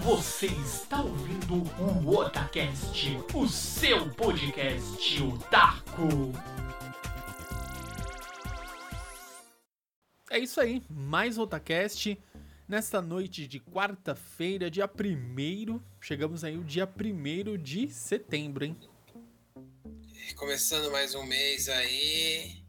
[0.00, 6.32] Você está ouvindo o Otacast, o seu podcast otaku.
[10.30, 12.18] É isso aí, mais Otacast.
[12.66, 18.76] Nesta noite de quarta-feira, dia 1 chegamos aí o dia 1 de setembro, hein?
[20.36, 22.64] Começando mais um mês aí.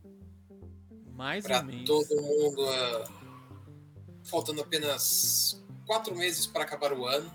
[1.14, 1.86] Mais pra um mês.
[1.86, 2.66] todo mundo.
[2.68, 3.24] ah,
[4.26, 7.32] faltando apenas quatro meses para acabar o ano.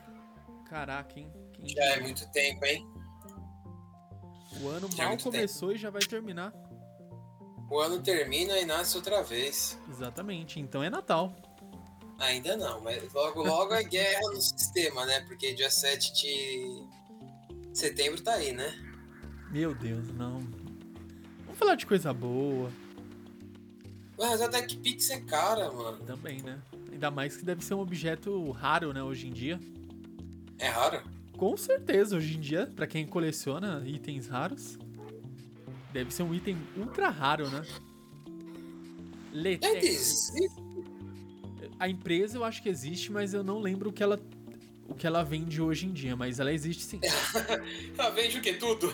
[0.69, 1.31] Caraca, hein?
[1.55, 2.87] Quem Já é muito tempo, hein?
[4.61, 6.53] O ano já é mal muito começou e já vai terminar.
[7.71, 9.79] O ano termina e nasce outra vez.
[9.89, 11.35] Exatamente, então é Natal.
[12.19, 15.21] Ainda não, mas logo logo é guerra no sistema, né?
[15.21, 16.83] Porque dia 7 de
[17.73, 18.75] setembro tá aí, né?
[19.51, 20.41] Meu Deus, não.
[21.45, 22.71] Vamos falar de coisa boa
[24.19, 26.05] Mas a TechPix é cara, mano.
[26.05, 26.61] também, né?
[26.99, 29.61] Ainda mais que deve ser um objeto raro, né, hoje em dia.
[30.59, 31.01] É raro?
[31.37, 34.77] Com certeza, hoje em dia, pra quem coleciona itens raros,
[35.93, 37.63] deve ser um item ultra raro, né?
[39.33, 40.33] Letex.
[41.79, 44.21] A empresa eu acho que existe, mas eu não lembro o que ela
[44.89, 47.01] o que ela vende hoje em dia, mas ela existe sim.
[47.97, 48.55] Ela vende o que?
[48.55, 48.89] Tudo?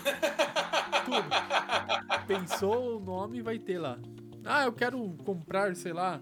[1.07, 2.27] Tudo.
[2.27, 3.99] Pensou o nome vai ter lá.
[4.45, 6.21] Ah, eu quero comprar, sei lá,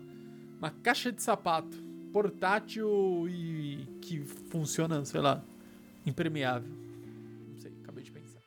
[0.63, 1.77] uma caixa de sapato
[2.13, 5.43] portátil e que funciona, sei lá,
[6.07, 6.71] impermeável.
[7.51, 8.39] Não sei, acabei de pensar.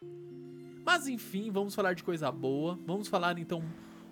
[0.85, 2.79] Mas enfim, vamos falar de coisa boa.
[2.87, 3.61] Vamos falar então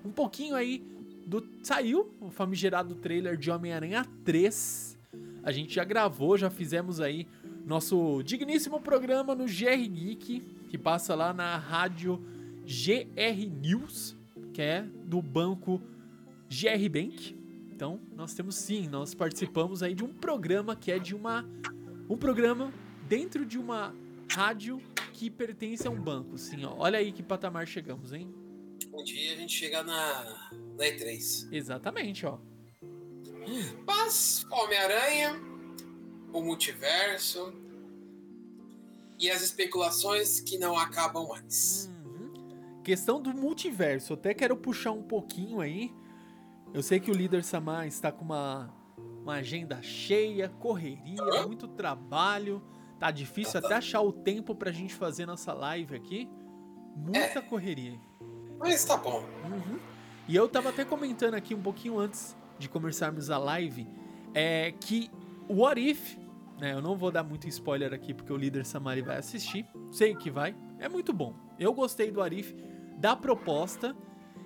[0.03, 0.85] um pouquinho aí
[1.25, 4.99] do saiu o famigerado trailer de Homem-Aranha 3.
[5.41, 7.25] A gente já gravou, já fizemos aí
[7.65, 12.21] nosso digníssimo programa no GR Geek, que passa lá na rádio
[12.65, 14.13] GR News,
[14.53, 15.81] que é do banco
[16.49, 17.42] GR Bank.
[17.73, 21.43] Então, nós temos sim, nós participamos aí de um programa que é de uma
[22.07, 22.71] um programa
[23.07, 23.95] dentro de uma
[24.31, 24.79] rádio
[25.11, 26.75] que pertence a um banco, sim, ó.
[26.77, 28.31] Olha aí que patamar chegamos, hein?
[28.93, 31.51] Um dia a gente chega na, na E3.
[31.51, 32.37] Exatamente, ó.
[33.87, 35.41] Mas Homem-Aranha,
[36.31, 37.51] o multiverso
[39.17, 41.89] e as especulações que não acabam mais.
[42.05, 42.81] Uhum.
[42.83, 45.91] Questão do multiverso, até quero puxar um pouquinho aí.
[46.73, 48.73] Eu sei que o líder Samar está com uma,
[49.21, 52.63] uma agenda cheia, correria, muito trabalho.
[52.99, 56.27] Tá difícil até achar o tempo pra gente fazer nossa live aqui.
[56.95, 57.99] Muita correria.
[58.57, 59.23] Mas tá bom.
[59.43, 59.77] Uhum.
[60.27, 63.87] E eu tava até comentando aqui um pouquinho antes de começarmos a live
[64.33, 65.11] é que
[65.47, 66.17] o What If,
[66.59, 66.73] né?
[66.73, 69.67] Eu não vou dar muito spoiler aqui porque o líder Samari vai assistir.
[69.91, 70.55] Sei que vai.
[70.79, 71.35] É muito bom.
[71.59, 72.53] Eu gostei do What If,
[72.97, 73.95] da proposta.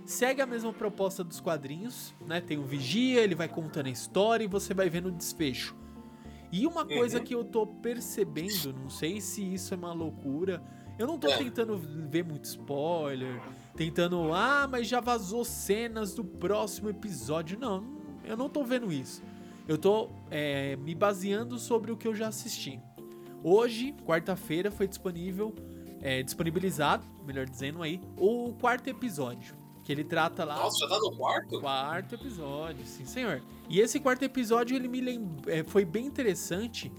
[0.07, 2.39] Segue a mesma proposta dos quadrinhos, né?
[2.39, 5.75] Tem o Vigia, ele vai contando a história e você vai vendo o desfecho.
[6.49, 7.23] E uma coisa Uhum.
[7.25, 10.63] que eu tô percebendo, não sei se isso é uma loucura.
[10.97, 11.37] Eu não tô É.
[11.37, 13.41] tentando ver muito spoiler,
[13.75, 17.59] tentando, ah, mas já vazou cenas do próximo episódio.
[17.59, 17.83] Não,
[18.23, 19.21] eu não tô vendo isso.
[19.67, 22.79] Eu tô é, me baseando sobre o que eu já assisti.
[23.43, 25.53] Hoje, quarta-feira, foi disponível,
[26.01, 29.53] é, disponibilizado, melhor dizendo aí, o quarto episódio.
[29.87, 30.57] Que ele trata lá.
[30.57, 31.61] Nossa, já tá no quarto?
[31.61, 33.41] Quarto episódio, sim senhor.
[33.69, 35.01] E esse quarto episódio ele me
[35.47, 36.91] é, foi bem interessante,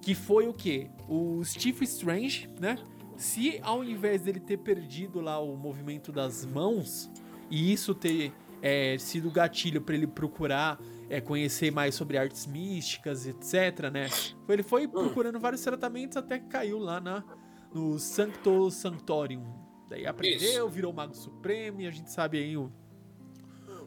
[0.00, 0.88] que foi o quê?
[1.08, 2.78] O Steve Strange, né?
[3.16, 7.10] Se ao invés dele ter perdido lá o movimento das mãos
[7.50, 8.32] e isso ter
[8.62, 14.06] é, sido gatilho para ele procurar é, conhecer mais sobre artes místicas, etc, né?
[14.48, 17.24] Ele foi procurando vários tratamentos até que caiu lá na
[17.74, 19.69] no Sancto Sanctorium.
[19.90, 22.72] Daí aprendeu, virou Mago Supremo e a gente sabe aí o,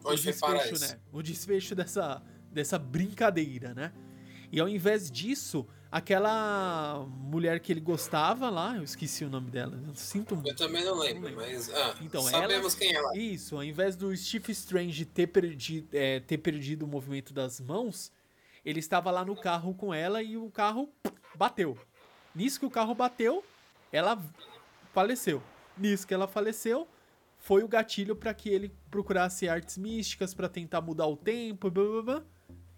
[0.04, 0.86] o desfecho, isso?
[0.86, 1.00] né?
[1.10, 2.22] O desfecho dessa,
[2.52, 3.90] dessa brincadeira, né?
[4.52, 9.82] E ao invés disso, aquela mulher que ele gostava lá, eu esqueci o nome dela,
[9.88, 11.46] eu sinto Eu também não lembro, Não lembro.
[11.46, 13.16] mas ah, Então, sabemos quem é ela.
[13.16, 18.12] Isso, ao invés do Steve Strange ter perdido, é, ter perdido o movimento das mãos,
[18.62, 20.92] ele estava lá no carro com ela e o carro
[21.34, 21.78] bateu.
[22.34, 23.42] Nisso que o carro bateu,
[23.90, 24.22] ela
[24.92, 25.42] faleceu.
[25.76, 26.88] Nisso que ela faleceu,
[27.38, 31.84] foi o gatilho para que ele procurasse artes místicas para tentar mudar o tempo, blá,
[31.84, 32.22] blá, blá,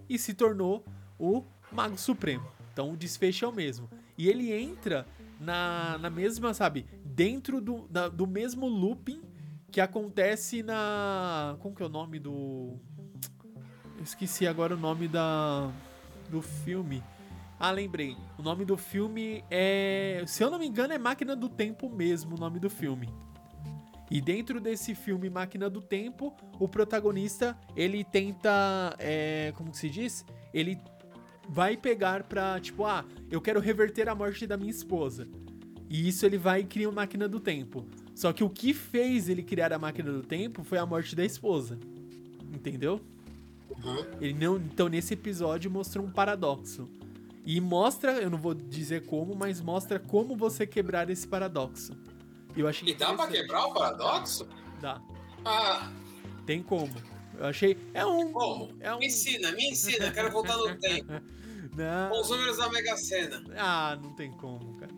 [0.09, 0.85] e se tornou
[1.19, 2.47] o Mago Supremo.
[2.73, 3.89] Então o desfecho é o mesmo.
[4.19, 5.07] E ele entra
[5.41, 9.23] na, na mesma, sabe, dentro do, do mesmo looping
[9.71, 11.57] que acontece na.
[11.61, 12.79] Como que é o nome do.
[14.03, 15.71] Esqueci agora o nome da.
[16.31, 17.03] do filme.
[17.59, 18.17] Ah, lembrei.
[18.39, 20.23] O nome do filme é.
[20.27, 23.09] Se eu não me engano, é Máquina do Tempo mesmo o nome do filme.
[24.11, 28.95] E dentro desse filme Máquina do Tempo, o protagonista ele tenta.
[28.99, 30.25] É, como que se diz?
[30.53, 30.79] Ele
[31.49, 35.27] vai pegar pra, tipo, ah, eu quero reverter a morte da minha esposa.
[35.89, 37.87] E isso ele vai e cria uma máquina do tempo.
[38.15, 41.25] Só que o que fez ele criar a máquina do tempo foi a morte da
[41.25, 41.79] esposa.
[42.53, 43.01] Entendeu?
[43.71, 44.05] Uhum.
[44.21, 46.89] Ele não, então nesse episódio mostrou um paradoxo.
[47.47, 51.93] E mostra, eu não vou dizer como, mas mostra como você quebrar esse paradoxo.
[52.57, 54.49] Eu achei E dá pra quebrar o paradoxo?
[54.81, 55.01] Dá.
[55.45, 55.93] Ah,
[56.45, 56.93] Tem como.
[57.39, 57.79] Eu achei.
[57.95, 58.33] É um.
[58.33, 58.75] como?
[58.81, 58.99] É um.
[58.99, 61.13] Me ensina, me ensina, quero voltar no tempo.
[61.77, 62.11] Não.
[62.11, 63.45] Com os números da Mega Sena.
[63.55, 64.93] Ah, não tem como, cara.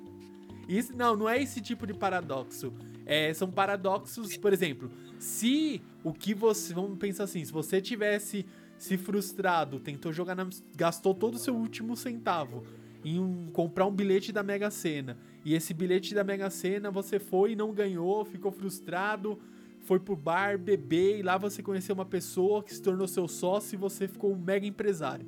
[0.68, 2.72] Isso, não, não é esse tipo de paradoxo.
[3.04, 6.72] É, são paradoxos, por exemplo, se o que você.
[6.72, 8.46] Vamos pensar assim, se você tivesse
[8.78, 10.48] se frustrado, tentou jogar na.
[10.76, 12.64] gastou todo o seu último centavo
[13.04, 15.16] em um- comprar um bilhete da Mega Sena.
[15.44, 19.38] E esse bilhete da Mega Sena você foi e não ganhou, ficou frustrado,
[19.80, 23.74] foi pro bar beber e lá você conheceu uma pessoa que se tornou seu sócio
[23.74, 25.26] e você ficou um mega empresário.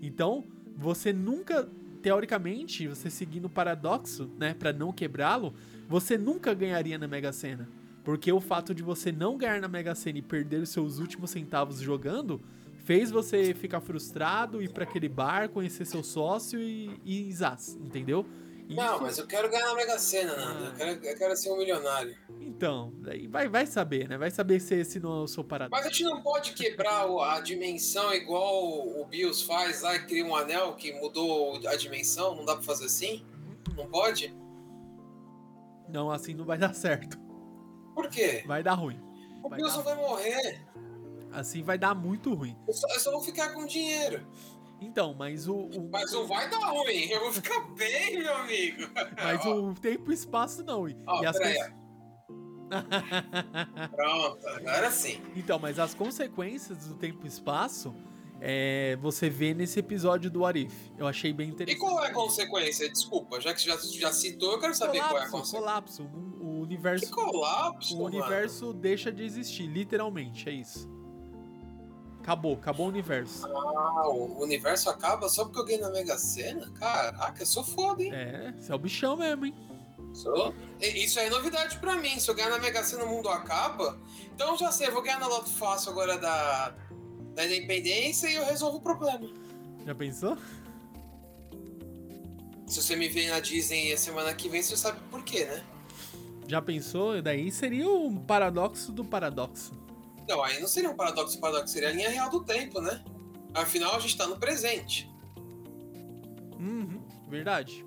[0.00, 0.44] Então,
[0.76, 1.68] você nunca,
[2.00, 5.52] teoricamente, você seguindo o paradoxo, né, Pra não quebrá-lo,
[5.88, 7.68] você nunca ganharia na Mega Sena.
[8.04, 11.30] Porque o fato de você não ganhar na Mega Sena e perder os seus últimos
[11.30, 12.40] centavos jogando
[12.88, 18.24] fez você ficar frustrado, ir pra aquele bar, conhecer seu sócio e, e zaz, entendeu?
[18.66, 20.64] Não, Isso- mas eu quero ganhar na Mega Sena, Nando.
[20.64, 22.16] Eu quero, eu quero ser um milionário.
[22.40, 24.16] Então, daí vai, vai saber, né?
[24.16, 25.78] Vai saber se esse não é o seu paradoxo.
[25.82, 30.24] Mas a gente não pode quebrar a dimensão igual o Bills faz lá e cria
[30.24, 32.34] um anel que mudou a dimensão.
[32.36, 33.22] Não dá pra fazer assim?
[33.76, 34.34] Não pode?
[35.90, 37.18] Não, assim não vai dar certo.
[37.94, 38.44] Por quê?
[38.46, 38.98] Vai dar ruim.
[39.42, 40.62] O Vai Bills dar- não vai morrer.
[41.32, 42.56] Assim vai dar muito ruim.
[42.66, 44.26] Eu só, eu só vou ficar com dinheiro.
[44.80, 45.54] Então, mas o.
[45.56, 47.04] o- Mas não vai dar ruim.
[47.10, 48.82] Eu vou ficar bem, meu amigo.
[49.16, 50.88] Mas o tempo e espaço não.
[50.88, 51.78] E, Ó, e as cons-
[53.90, 55.20] Pronto, agora sim.
[55.34, 57.94] Então, mas as consequências do tempo e espaço
[58.40, 60.92] é, você vê nesse episódio do Arif.
[60.96, 61.80] Eu achei bem E interessante.
[61.80, 62.88] qual é a consequência?
[62.88, 65.58] Desculpa, já que já, já citou, eu quero saber qual é a colapso, consequência.
[65.58, 66.02] colapso.
[66.04, 70.88] O, o universo, Que colapso, o universo deixa de existir, literalmente, é isso.
[72.28, 73.46] Acabou, acabou o universo.
[73.46, 76.70] Ah, o universo acaba só porque eu ganhei na Mega Sena?
[76.72, 78.12] Caraca, eu sou foda, hein?
[78.12, 79.54] É, você é o bichão mesmo, hein?
[80.12, 80.54] Sou.
[80.78, 82.20] Isso aí é novidade pra mim.
[82.20, 83.98] Se eu ganhar na Mega Sena, o mundo acaba.
[84.34, 86.74] Então já sei, eu vou ganhar na Loto Fácil agora da,
[87.34, 89.26] da Independência e eu resolvo o problema.
[89.86, 90.36] Já pensou?
[92.66, 95.64] Se você me ver na Disney a semana que vem, você sabe por quê, né?
[96.46, 97.22] Já pensou?
[97.22, 99.87] Daí seria um paradoxo do paradoxo.
[100.28, 103.02] Não, aí não seria um paradoxo, um paradoxo seria a linha real do tempo, né?
[103.54, 105.10] Afinal, a gente tá no presente.
[106.58, 107.84] Uhum, verdade.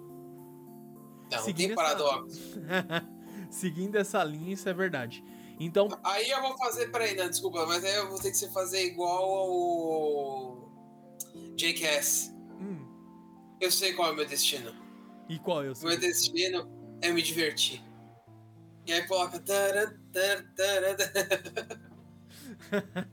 [1.31, 2.39] Não, Seguindo tem essa- paradoxo.
[3.51, 5.23] Seguindo essa linha, isso é verdade.
[5.59, 8.83] Então, Aí eu vou fazer, peraí, não, desculpa, mas aí eu vou ter que fazer
[8.85, 10.71] igual ao
[11.55, 12.33] Jackass.
[12.59, 12.87] hum,
[13.59, 14.73] Eu sei qual é o meu destino.
[15.29, 15.87] e qual é o O seu?
[15.89, 16.67] meu destino
[17.01, 17.83] é me divertir.
[18.87, 19.39] E aí coloca.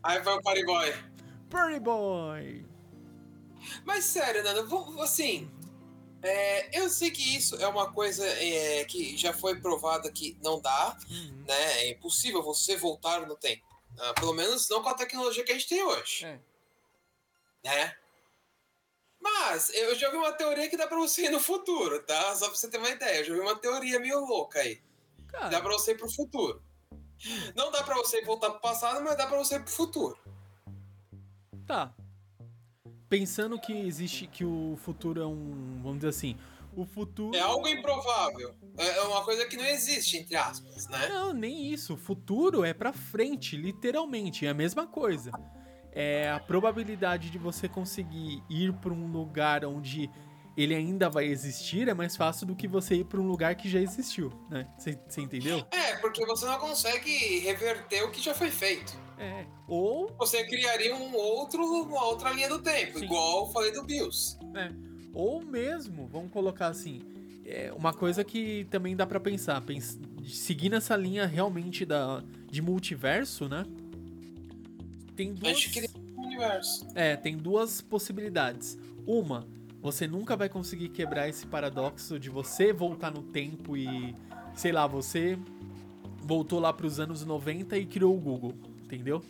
[0.02, 0.94] Aí vai o Party Boy.
[1.50, 2.66] Pretty Boy!
[3.84, 5.50] Mas sério, Nando, assim.
[6.22, 10.60] é, eu sei que isso é uma coisa é, que já foi provada que não
[10.60, 11.44] dá, Uhum.
[11.46, 11.80] né?
[11.82, 13.66] É impossível você voltar no tempo.
[13.98, 16.24] Ah, pelo menos não com a tecnologia que a gente tem hoje.
[16.24, 16.38] É.
[17.64, 17.96] Né?
[19.20, 22.34] Mas eu já vi uma teoria que dá pra você ir no futuro, tá?
[22.36, 23.18] Só pra você ter uma ideia.
[23.18, 24.80] Eu já vi uma teoria meio louca aí.
[25.32, 26.62] Dá Cara, pra você ir pro futuro.
[27.56, 30.18] Não dá pra você voltar pro passado, mas dá pra você ir pro futuro.
[31.66, 31.92] tá.
[33.08, 35.80] Pensando que existe, que o futuro é um.
[35.82, 36.36] Vamos dizer assim.
[36.76, 37.34] O futuro.
[37.34, 38.54] É algo improvável.
[38.76, 41.08] É é uma coisa que não existe, entre aspas, né?
[41.08, 41.94] Não, nem isso.
[41.94, 44.44] O futuro é pra frente, literalmente.
[44.44, 45.32] É a mesma coisa.
[45.90, 50.10] É a probabilidade de você conseguir ir pra um lugar onde
[50.58, 53.68] ele ainda vai existir é mais fácil do que você ir pra um lugar que
[53.68, 54.66] já existiu, né?
[54.76, 55.64] Você entendeu?
[55.70, 58.98] É, porque você não consegue reverter o que já foi feito.
[59.16, 59.46] É.
[59.68, 63.04] Ou Você criaria um outro, uma outra linha do tempo, Sim.
[63.04, 64.36] igual eu falei do Bills.
[64.54, 64.70] É.
[65.12, 67.02] Ou mesmo, vamos colocar assim,
[67.44, 72.60] é uma coisa que também dá pra pensar, pens seguindo essa linha realmente da de
[72.60, 73.64] multiverso, né?
[75.16, 75.66] Tem duas,
[76.16, 76.86] um universo.
[76.94, 78.78] é, tem duas possibilidades.
[79.06, 79.46] Uma,
[79.92, 84.14] você nunca vai conseguir quebrar esse paradoxo de você voltar no tempo e,
[84.54, 85.38] sei lá, você
[86.22, 88.54] voltou lá pros anos 90 e criou o Google,
[88.84, 89.24] entendeu?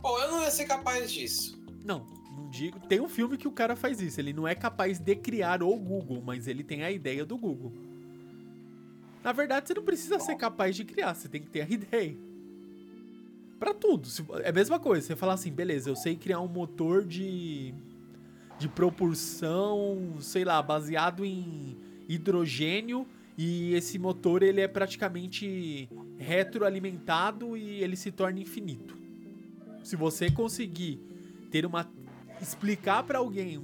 [0.00, 1.60] Bom, eu não ia ser capaz disso.
[1.84, 2.06] Não,
[2.36, 2.78] não digo.
[2.86, 4.20] Tem um filme que o cara faz isso.
[4.20, 7.72] Ele não é capaz de criar o Google, mas ele tem a ideia do Google.
[9.24, 12.16] Na verdade, você não precisa ser capaz de criar, você tem que ter a ideia.
[13.58, 14.08] Pra tudo.
[14.42, 15.06] É a mesma coisa.
[15.06, 17.74] Você falar assim, beleza, eu sei criar um motor de.
[18.60, 23.06] De propulsão, sei lá, baseado em hidrogênio
[23.38, 25.88] e esse motor ele é praticamente
[26.18, 28.94] retroalimentado e ele se torna infinito.
[29.82, 31.00] Se você conseguir
[31.50, 31.90] ter uma
[32.38, 33.62] explicar para alguém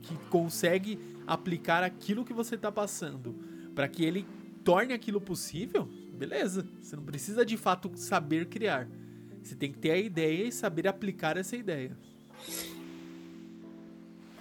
[0.00, 3.34] que consegue aplicar aquilo que você tá passando
[3.74, 4.26] para que ele
[4.64, 6.66] torne aquilo possível, beleza.
[6.80, 8.88] Você não precisa de fato saber criar.
[9.42, 11.94] Você tem que ter a ideia e saber aplicar essa ideia.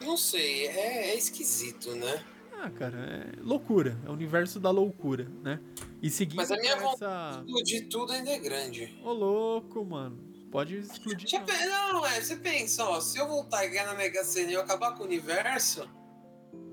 [0.01, 2.23] Não sei, é, é esquisito, né?
[2.61, 3.97] Ah, cara, é loucura.
[4.05, 5.61] É o universo da loucura, né?
[6.01, 6.83] E seguindo Mas a minha essa...
[6.83, 8.99] vontade de explodir tudo ainda é grande.
[9.03, 10.29] Ô, louco, mano.
[10.51, 11.29] Pode explodir.
[11.29, 11.93] Já não.
[11.93, 14.61] Não, é, você pensa, ó, se eu voltar e ganhar na Mega Sena e eu
[14.61, 15.87] acabar com o universo,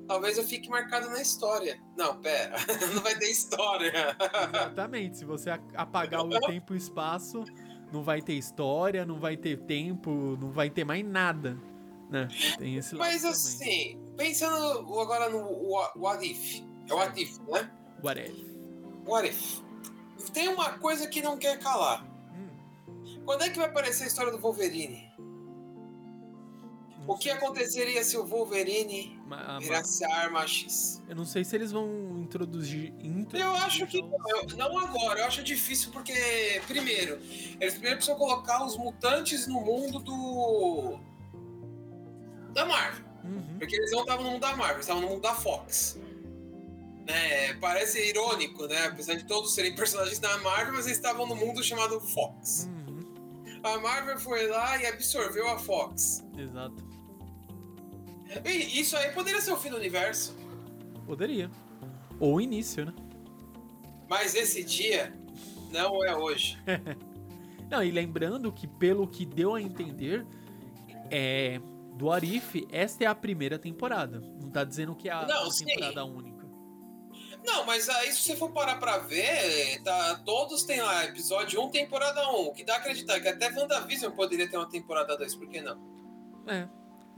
[0.08, 1.80] talvez eu fique marcado na história.
[1.96, 2.56] Não, pera,
[2.94, 4.16] não vai ter história.
[4.50, 5.18] Exatamente.
[5.18, 7.44] Se você apagar o tempo e o espaço,
[7.92, 11.56] não vai ter história, não vai ter tempo, não vai ter mais nada.
[12.10, 12.28] Né?
[12.58, 13.30] Tem esse Mas também.
[13.32, 15.38] assim, pensando agora no
[15.96, 17.70] What If, é What If, né?
[18.02, 18.46] What if?
[19.06, 19.60] What If.
[20.32, 22.04] Tem uma coisa que não quer calar.
[22.32, 25.06] Hum, Quando é que vai aparecer a história do Wolverine?
[27.08, 31.00] O que aconteceria se o Wolverine ma- virasse a arma X?
[31.08, 32.92] Eu não sei se eles vão introduzir.
[33.00, 36.12] introduzir Eu acho que não, eu- não agora, eu acho difícil porque,
[36.66, 37.20] primeiro,
[37.60, 40.98] eles primeiro precisam colocar os mutantes no mundo do.
[42.56, 43.04] Da Marvel.
[43.22, 43.58] Uhum.
[43.58, 45.98] Porque eles não estavam no mundo da Marvel, estavam no mundo da Fox.
[47.06, 47.54] Né?
[47.60, 48.86] Parece irônico, né?
[48.86, 52.68] Apesar de todos serem personagens da Marvel, mas eles estavam no mundo chamado Fox.
[52.68, 53.60] Uhum.
[53.62, 56.24] A Marvel foi lá e absorveu a Fox.
[56.36, 56.84] Exato.
[58.44, 60.36] E isso aí poderia ser o fim do universo.
[61.06, 61.50] Poderia.
[62.18, 62.94] Ou o início, né?
[64.08, 65.12] Mas esse dia
[65.70, 66.58] não é hoje.
[67.68, 70.24] Não, e lembrando que, pelo que deu a entender,
[71.10, 71.60] é.
[71.96, 74.20] Do Arif, esta é a primeira temporada.
[74.20, 75.64] Não tá dizendo que é a Não, a sim.
[75.64, 76.46] temporada única.
[77.44, 81.70] Não, mas aí se você for parar pra ver, tá, todos têm lá episódio 1,
[81.70, 82.46] temporada 1.
[82.48, 85.60] O que dá a acreditar que até WandaVision poderia ter uma temporada 2, por que
[85.60, 85.78] não?
[86.46, 86.68] É.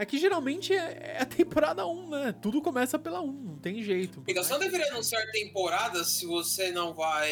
[0.00, 2.32] É que geralmente é, é a temporada 1, né?
[2.40, 4.22] Tudo começa pela 1, não tem jeito.
[4.28, 7.28] Então você não deveria anunciar temporadas se você não vai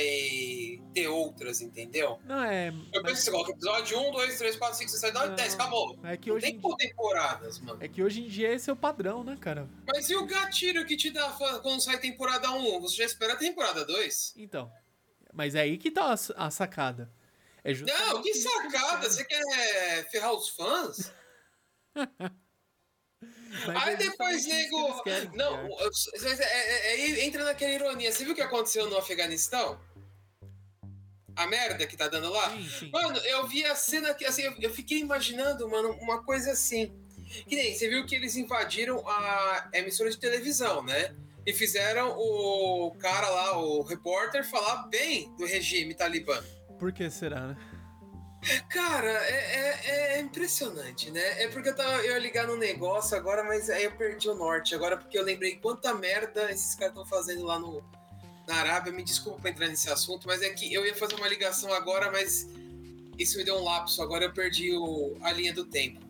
[0.92, 2.18] ter outras, entendeu?
[2.24, 2.74] Não, é.
[2.92, 5.48] Eu penso que você coloca episódio 1, 2, 3, 4, 5, 6, 7, 8, 10,
[5.48, 5.60] Não.
[5.60, 5.98] acabou.
[6.02, 7.78] É que Não hoje tem em, por temporadas, mano.
[7.80, 9.68] é que hoje em dia esse é o padrão, né, cara?
[9.86, 11.30] Mas e o gatilho que te dá
[11.62, 12.80] quando sai temporada 1?
[12.80, 14.34] Você já espera a temporada 2?
[14.38, 14.72] Então.
[15.32, 17.12] Mas é aí que tá a, a sacada.
[17.62, 18.98] É Não, que sacada!
[18.98, 19.10] querem.
[19.10, 21.12] Você quer ferrar os fãs?
[23.96, 25.02] Aí depois, que nego.
[25.34, 28.12] Não, é- é- é- entra naquela ironia.
[28.12, 29.78] Você viu o que aconteceu no Afeganistão?
[31.34, 32.50] A merda que tá dando lá?
[32.50, 32.90] Sim, sim.
[32.90, 36.92] Mano, eu vi a cena que, assim, eu, eu fiquei imaginando, mano, uma coisa assim.
[37.46, 41.14] Que nem, você viu que eles invadiram a emissora de televisão, né?
[41.44, 46.42] E fizeram o cara lá, o repórter, falar bem do regime talibã.
[46.78, 47.56] Por que será, né?
[48.68, 49.80] Cara, é,
[50.14, 51.42] é- é impressionante, né?
[51.42, 54.34] É porque eu, tava, eu ia ligar no negócio agora, mas aí eu perdi o
[54.34, 57.82] norte agora, porque eu lembrei quanta merda esses caras estão fazendo lá no,
[58.46, 58.92] na Arábia.
[58.92, 62.10] Me desculpa pra entrar nesse assunto, mas é que eu ia fazer uma ligação agora,
[62.10, 62.48] mas
[63.18, 64.00] isso me deu um lapso.
[64.02, 66.00] Agora eu perdi o- a linha do tempo.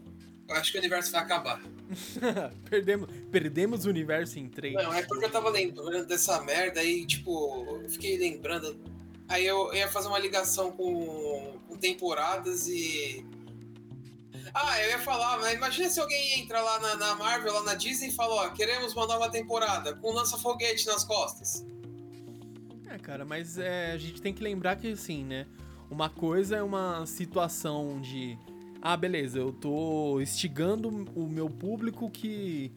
[0.48, 1.60] Eu acho que o universo vai acabar.
[2.68, 4.74] perdemos, perdemos o universo em três.
[4.74, 8.78] Não, é porque eu tava lembrando dessa merda aí, tipo, eu fiquei lembrando.
[9.28, 13.24] Aí eu ia fazer uma ligação com, com temporadas e.
[14.54, 17.74] Ah, eu ia falar, mas imagina se alguém entra lá na, na Marvel, lá na
[17.74, 21.66] Disney e fala, ó, queremos uma nova temporada, com lança-foguete nas costas.
[22.88, 25.46] É, cara, mas é, a gente tem que lembrar que, assim, né?
[25.90, 28.38] Uma coisa é uma situação de.
[28.80, 32.72] Ah, beleza, eu tô instigando o meu público que.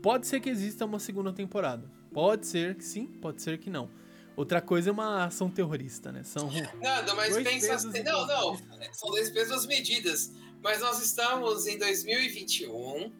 [0.00, 1.90] Pode ser que exista uma segunda temporada.
[2.12, 3.90] Pode ser que sim, pode ser que não.
[4.38, 6.22] Outra coisa é uma ação terrorista, né?
[6.22, 6.48] São.
[6.80, 8.04] Nada, mas pensa assim.
[8.04, 8.56] Não, não,
[8.92, 10.30] são dois pesos medidas.
[10.62, 13.12] Mas nós estamos em 2021.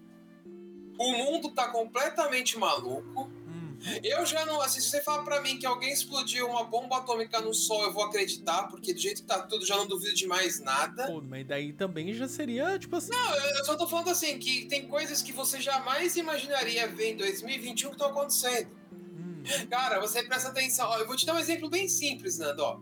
[0.96, 3.32] O mundo tá completamente maluco.
[3.48, 4.60] Hum, Eu já não.
[4.60, 7.92] Assim, se você falar pra mim que alguém explodiu uma bomba atômica no sol, eu
[7.92, 11.08] vou acreditar, porque do jeito que tá tudo, já não duvido de mais nada.
[11.08, 13.10] pô, mas daí também já seria, tipo assim.
[13.10, 17.14] Não, eu eu só tô falando assim, que tem coisas que você jamais imaginaria ver
[17.14, 18.70] em 2021 que estão acontecendo.
[19.70, 20.88] Cara, você presta atenção.
[20.88, 22.62] Ó, eu vou te dar um exemplo bem simples, Nando.
[22.62, 22.80] Ó.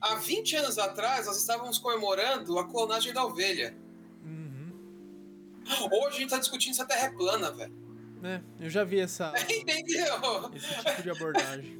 [0.00, 3.74] Há 20 anos atrás, nós estávamos comemorando a clonagem da ovelha.
[4.24, 4.72] uhum.
[5.92, 7.72] Hoje a gente tá discutindo se a Terra é plana, velho.
[8.22, 10.50] É, eu já vi essa, Entendeu?
[10.54, 11.78] esse tipo de abordagem.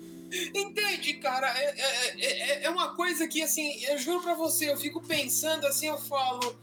[0.55, 1.47] Entende, cara?
[1.59, 5.67] É, é, é, é uma coisa que, assim, eu juro pra você, eu fico pensando
[5.67, 6.59] assim, eu falo.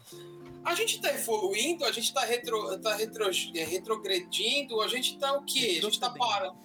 [0.63, 3.25] A gente tá evoluindo, a gente tá, retro, tá retro,
[3.55, 5.77] é, retrogredindo, a gente tá o quê?
[5.79, 6.55] A gente tá parando.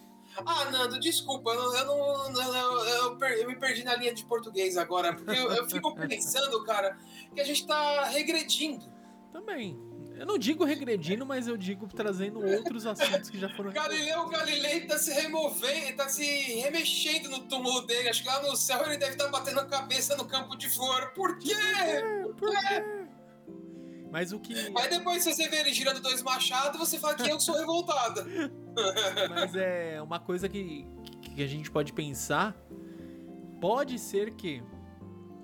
[0.45, 4.77] Ah, Nando, desculpa, eu, eu, não, eu, eu, eu, me perdi na linha de português
[4.77, 6.99] agora, porque eu, fico pensando, cara,
[7.35, 8.87] que a gente tá regredindo.
[9.33, 9.79] Também.
[10.17, 13.71] Eu não digo regredindo, mas eu digo trazendo outros assuntos que já foram.
[13.71, 18.09] Galileu Galilei tá se removendo, tá se remexendo no túmulo dele.
[18.09, 20.71] Acho que lá no céu ele deve estar tá batendo a cabeça no campo de
[20.71, 21.13] flor.
[21.13, 21.55] Por quê?
[22.39, 23.07] Por quê?
[24.11, 24.55] Mas o que.
[24.55, 28.25] Aí depois você vê ele girando dois machados, você fala que eu sou revoltada.
[29.29, 30.87] Mas é uma coisa que,
[31.21, 32.57] que a gente pode pensar.
[33.61, 34.63] Pode ser que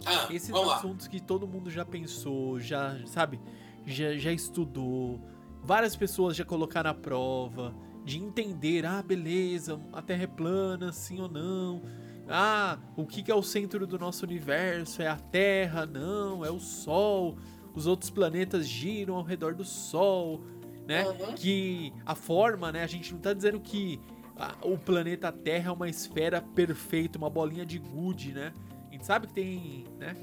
[0.04, 1.12] ah, esses assuntos lá.
[1.12, 3.40] que todo mundo já pensou, já, sabe?
[3.86, 5.20] já, já estudou,
[5.62, 7.74] várias pessoas já colocaram a prova,
[8.04, 11.82] de entender, ah, beleza, a Terra é plana, sim ou não.
[12.28, 15.02] Ah, o que é o centro do nosso universo?
[15.02, 15.86] É a Terra?
[15.86, 17.36] Não, é o Sol.
[17.74, 20.42] Os outros planetas giram ao redor do Sol,
[20.86, 21.06] né?
[21.06, 21.34] Uhum.
[21.34, 22.82] Que a forma, né?
[22.82, 24.00] A gente não tá dizendo que
[24.36, 28.52] a, o planeta Terra é uma esfera perfeita, uma bolinha de gude, né?
[28.88, 30.16] A gente sabe que tem, né?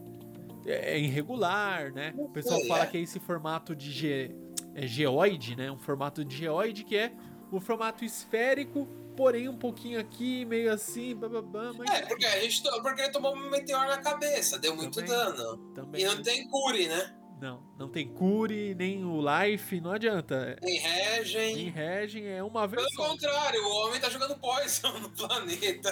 [0.66, 2.14] é, é irregular, né?
[2.18, 4.36] O pessoal fala que é esse formato de ge,
[4.76, 5.72] é geoide, né?
[5.72, 7.12] Um formato de geoide que é
[7.52, 8.86] o formato esférico,
[9.18, 11.90] porém um pouquinho aqui, meio assim, bababá, mas...
[11.90, 15.58] É, porque a gente porque ele tomou um meteoro na cabeça, deu muito também, dano.
[15.74, 16.02] Também.
[16.02, 17.16] E não tem cure, né?
[17.40, 20.58] Não, não tem cure, nem o life, não adianta.
[20.62, 21.56] Nem regen.
[21.56, 23.12] Nem regen, é uma vez Pelo só.
[23.12, 25.90] contrário, o homem tá jogando poison no planeta.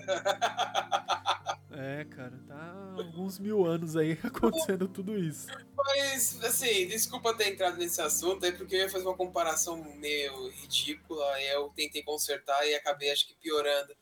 [1.72, 5.48] É, cara, tá alguns mil anos aí acontecendo tudo isso.
[5.76, 10.50] Mas, assim, desculpa ter entrado nesse assunto, é porque eu ia fazer uma comparação meio
[10.50, 13.96] ridícula, e eu tentei consertar e acabei, acho que, piorando.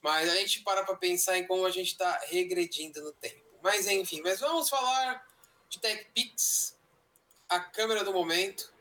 [0.00, 3.42] Mas a gente para pra pensar em como a gente tá regredindo no tempo.
[3.62, 5.24] Mas, enfim, mas vamos falar
[5.68, 6.76] de TechPix,
[7.54, 8.72] a câmera do momento.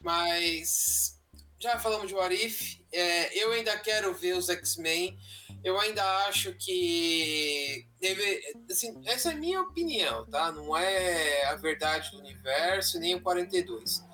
[0.00, 1.18] Mas
[1.58, 2.84] já falamos de Warif.
[2.92, 5.18] É, eu ainda quero ver os X-Men.
[5.62, 10.52] Eu ainda acho que deve, assim, essa é minha opinião, tá?
[10.52, 14.04] Não é a verdade do universo nem o 42.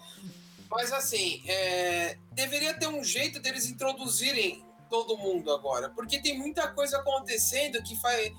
[0.70, 6.68] Mas assim, é, deveria ter um jeito deles introduzirem todo mundo agora, porque tem muita
[6.68, 8.32] coisa acontecendo que faz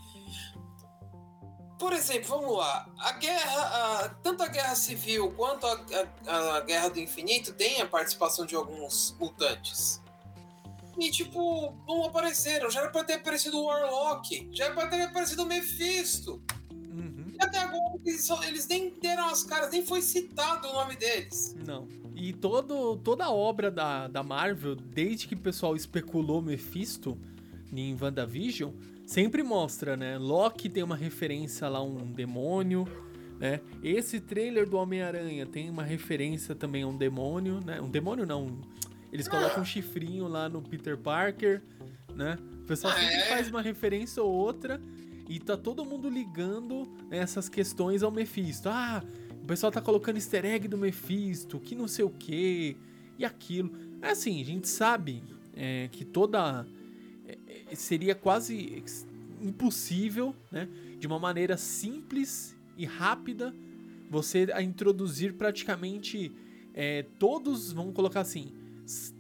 [1.82, 2.88] por exemplo, vamos lá.
[3.00, 5.84] A guerra, a, tanto a guerra civil quanto a,
[6.28, 10.00] a, a, guerra do infinito tem a participação de alguns mutantes.
[11.00, 12.70] E, tipo, não apareceram.
[12.70, 14.48] Já era pra ter aparecido o Warlock.
[14.52, 16.40] Já era pra ter aparecido o Mephisto.
[16.72, 17.34] Uhum.
[17.34, 21.56] E até agora eles, eles, nem deram as caras, nem foi citado o nome deles.
[21.66, 21.88] Não.
[22.14, 27.18] E todo, toda a obra da, da Marvel, desde que o pessoal especulou Mephisto
[27.74, 28.72] em WandaVision,
[29.06, 30.18] sempre mostra, né?
[30.18, 32.88] Loki tem uma referência lá, um demônio,
[33.40, 33.60] né?
[33.84, 37.82] Esse trailer do Homem-Aranha tem uma referência também a um demônio, né?
[37.82, 38.62] Um demônio não,
[39.12, 41.62] eles colocam um chifrinho lá no Peter Parker,
[42.16, 42.38] né?
[42.62, 43.26] O pessoal sempre é.
[43.26, 44.80] faz uma referência ou outra
[45.28, 48.70] e tá todo mundo ligando essas questões ao Mephisto.
[48.70, 49.04] Ah,
[49.42, 52.78] o pessoal tá colocando easter egg do Mephisto, que não sei o que,
[53.18, 53.72] e aquilo.
[54.02, 55.24] É assim, a gente sabe
[55.56, 56.66] é, que toda
[57.74, 58.84] seria quase
[59.42, 60.68] impossível, né,
[61.00, 63.54] de uma maneira simples e rápida,
[64.10, 66.32] você a introduzir praticamente
[66.74, 68.54] é, todos, vamos colocar assim,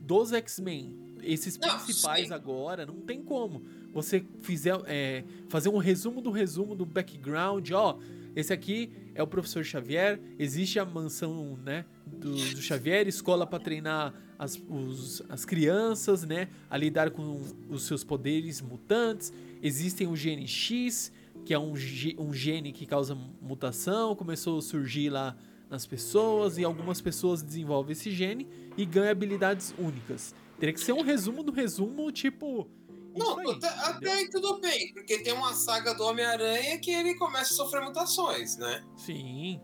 [0.01, 3.63] dos X-Men, esses principais agora, não tem como.
[3.93, 7.97] Você fizer é, fazer um resumo do resumo do background, ó.
[8.35, 10.19] Esse aqui é o professor Xavier.
[10.39, 16.49] Existe a mansão, né, do, do Xavier, escola para treinar as, os, as crianças, né,
[16.67, 19.31] a lidar com os seus poderes mutantes.
[19.61, 21.11] Existem o gene X,
[21.45, 21.73] que é um,
[22.17, 25.37] um gene que causa mutação, começou a surgir lá
[25.69, 30.33] nas pessoas e algumas pessoas desenvolvem esse gene e ganham habilidades únicas.
[30.59, 32.67] Teria que ser um resumo do resumo, tipo.
[33.15, 37.13] Não, aí, até, até, aí tudo bem, porque tem uma saga do Homem-Aranha que ele
[37.13, 38.83] começa a sofrer mutações, né?
[38.95, 39.61] Sim.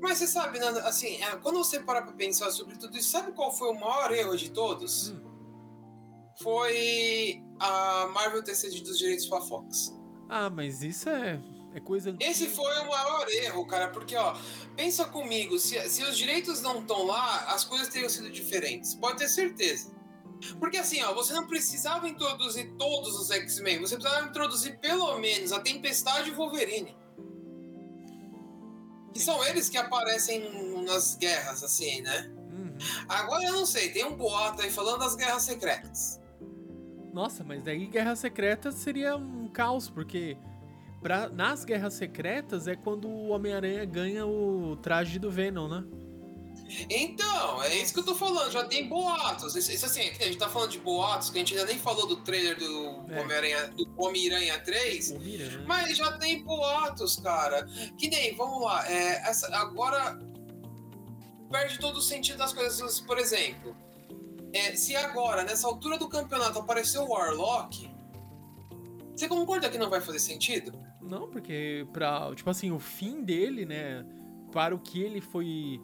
[0.00, 3.32] Mas você sabe, Nando, assim, é, quando você para pra pensar sobre tudo isso, sabe
[3.32, 5.10] qual foi o maior erro de todos?
[5.10, 5.28] Hum.
[6.42, 9.92] Foi a Marvel ter cedido os direitos pra Fox.
[10.28, 11.40] Ah, mas isso é,
[11.74, 12.16] é coisa.
[12.20, 14.36] Esse foi o maior erro, cara, porque, ó,
[14.76, 18.94] pensa comigo, se, se os direitos não estão lá, as coisas teriam sido diferentes.
[18.94, 19.98] Pode ter certeza.
[20.60, 25.52] Porque assim, ó, você não precisava introduzir todos os X-Men, você precisava introduzir pelo menos
[25.52, 26.96] a Tempestade e o Wolverine.
[29.18, 30.48] Que são eles que aparecem
[30.84, 32.30] nas guerras, assim, né?
[32.52, 32.78] Uhum.
[33.08, 36.20] Agora eu não sei, tem um boato aí falando das guerras secretas.
[37.12, 40.36] Nossa, mas daí guerras secretas seria um caos, porque
[41.02, 45.84] pra, nas guerras secretas é quando o Homem-Aranha ganha o traje do Venom, né?
[46.90, 49.54] Então, é isso que eu tô falando, já tem boatos.
[49.56, 52.06] Isso, isso assim, a gente tá falando de boatos, que a gente ainda nem falou
[52.06, 53.20] do trailer do É.
[53.20, 55.64] Homem-Aranha Homem-Aranha 3, O Miranha.
[55.66, 57.66] mas já tem boatos, cara.
[57.98, 60.18] Que nem, vamos lá, é, essa, agora
[61.50, 63.00] perde todo o sentido das coisas.
[63.00, 63.74] Por exemplo,
[64.52, 67.88] é, se agora, nessa altura do campeonato, apareceu o Warlock,
[69.16, 70.72] você concorda que não vai fazer sentido?
[71.00, 74.04] Não, porque pra, tipo assim, o fim dele, né,
[74.52, 75.80] para o que ele foi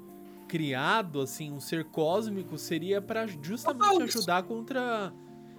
[0.54, 5.12] criado, assim, um ser cósmico, seria pra justamente ajudar contra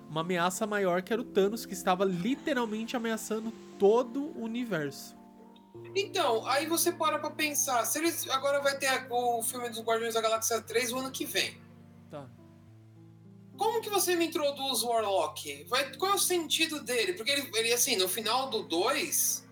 [0.09, 5.13] uma ameaça maior que era o Thanos, que estava literalmente ameaçando todo o universo.
[5.93, 10.13] Então, aí você para pra pensar, se eles agora vai ter o filme dos Guardiões
[10.13, 11.57] da Galáxia 3 o ano que vem.
[12.09, 12.25] Tá.
[13.57, 15.65] Como que você me introduz o Warlock?
[15.65, 17.11] Vai, qual é o sentido dele?
[17.11, 19.45] Porque ele, ele assim, no final do 2,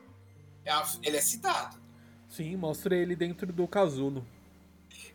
[1.03, 1.83] ele é citado.
[2.29, 4.25] Sim, mostra ele dentro do casulo.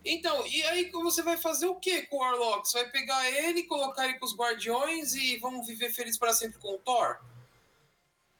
[0.05, 2.69] Então, e aí você vai fazer o que com o Warlock?
[2.69, 6.59] Você vai pegar ele, colocar ele com os Guardiões e vamos viver felizes para sempre
[6.59, 7.19] com o Thor?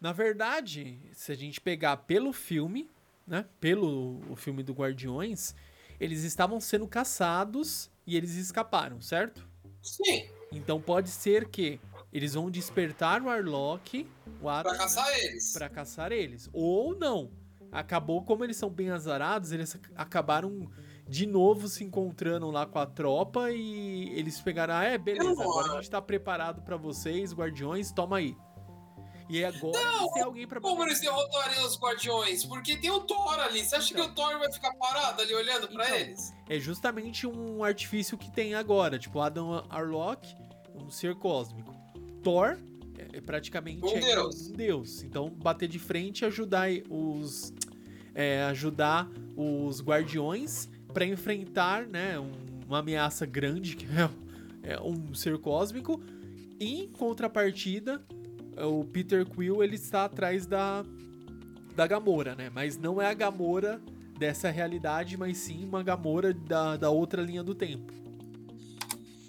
[0.01, 2.89] Na verdade, se a gente pegar pelo filme,
[3.27, 5.55] né, pelo o filme do Guardiões,
[5.99, 9.47] eles estavam sendo caçados e eles escaparam, certo?
[9.83, 11.81] Sim, Então pode ser que
[12.13, 14.09] eles vão despertar o Warlock,
[14.41, 15.53] o Adam, para caçar eles.
[15.53, 16.49] pra caçar eles.
[16.53, 17.31] Ou não.
[17.71, 20.71] Acabou, como eles são bem azarados, eles ac- acabaram
[21.09, 25.41] de novo se encontrando lá com a tropa e eles pegaram, ah, é, beleza, não
[25.43, 28.37] agora a gente tá preparado pra vocês, guardiões, toma aí.
[29.31, 32.47] E agora eles têm alguém pra Como eles derrotariam os Guardiões?
[32.47, 33.63] Porque tem o Thor ali.
[33.63, 34.07] Você acha Então.
[34.07, 35.97] que o Thor vai ficar parado ali olhando para Então.
[35.99, 36.33] eles?
[36.49, 40.35] É justamente um artifício que tem agora, tipo Adam Arlock,
[40.75, 41.75] um ser cósmico.
[42.23, 42.59] Thor
[42.99, 44.49] é, é praticamente Um é deus.
[44.49, 45.03] um deus.
[45.03, 47.53] Então bater de frente e ajudar os
[48.15, 52.33] é, ajudar os guardiões pra enfrentar, né, um-
[52.67, 53.87] uma ameaça grande que
[54.63, 56.01] é, é um ser cósmico.
[56.61, 58.03] Em contrapartida,
[58.57, 60.85] o Peter Quill ele está atrás da
[61.75, 62.51] da Gamora, né?
[62.53, 63.81] Mas não é a Gamora
[64.19, 67.93] dessa realidade, mas sim uma Gamora da, da outra linha do tempo.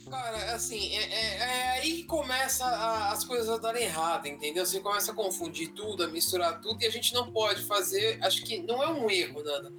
[0.09, 4.65] Cara, assim, é, é- é aí que começa a- as coisas a darem errado, entendeu?
[4.65, 8.17] Você começa a confundir tudo, a misturar tudo, e a gente não pode fazer.
[8.23, 9.71] Acho que não é um erro, Nanda.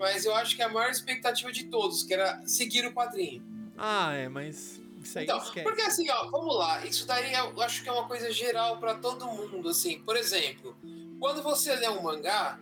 [0.00, 3.44] Mas eu acho que a maior expectativa de todos, que era seguir o quadrinho.
[3.76, 5.62] Ah, é, mas isso aí Então, esquece.
[5.62, 8.94] porque assim, ó, vamos lá, isso daí eu acho que é uma coisa geral pra
[8.94, 10.00] todo mundo, assim.
[10.00, 10.74] Por exemplo,
[11.20, 12.58] quando você lê um mangá,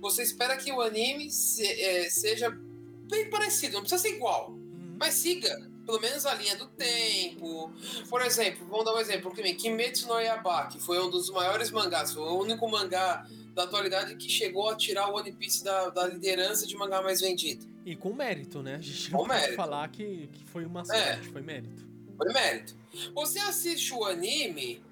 [0.00, 4.50] você espera que o anime se- é, seja bem parecido, não precisa ser igual.
[4.52, 4.96] Uhum.
[4.98, 7.70] Mas siga, pelo menos a linha do tempo.
[8.08, 9.30] Por exemplo, vamos dar um exemplo.
[9.32, 14.16] Kimetsu no Yaiba, que foi um dos maiores mangás, foi o único mangá da atualidade
[14.16, 17.66] que chegou a tirar o One Piece da, da liderança de mangá mais vendido.
[17.84, 18.76] E com mérito, né?
[18.76, 19.56] A gente Com não pode mérito.
[19.56, 20.84] falar que, que foi uma É.
[21.14, 21.86] sorte, foi mérito.
[22.16, 22.76] Foi mérito.
[23.14, 24.82] Você assiste o anime,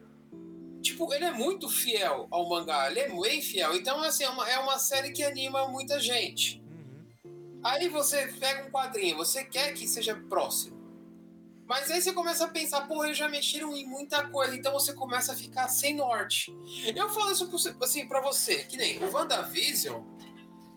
[0.82, 3.74] tipo, ele é muito fiel ao mangá, ele é bem fiel.
[3.74, 6.60] Então, assim, é uma, é uma série que anima muita gente.
[7.24, 7.60] Uhum.
[7.62, 10.79] Aí você pega um quadrinho, você quer que seja próximo.
[11.70, 14.92] Mas aí você começa a pensar, porra, eles já mexeram em muita coisa, então você
[14.92, 16.52] começa a ficar sem norte.
[16.96, 20.02] Eu falo isso pra você- assim pra você, que nem o WandaVision,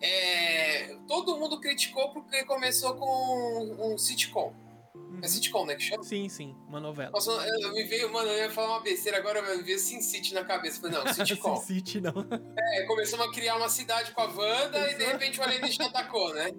[0.00, 4.54] é, todo mundo criticou porque começou com um sitcom.
[4.94, 5.18] Uhum.
[5.20, 6.04] É sitcom, né, que chama?
[6.04, 7.10] Sim, sim, uma novela.
[7.10, 9.80] Nossa, eu, eu me veio, mano, eu ia falar uma besteira agora, mas me veio
[9.80, 10.80] Sin City na cabeça.
[10.80, 11.56] Falei, não, sitcom.
[11.56, 12.12] Sin City, não.
[12.76, 16.32] É, começamos a criar uma cidade com a Wanda e de repente o alienígena atacou,
[16.34, 16.52] né?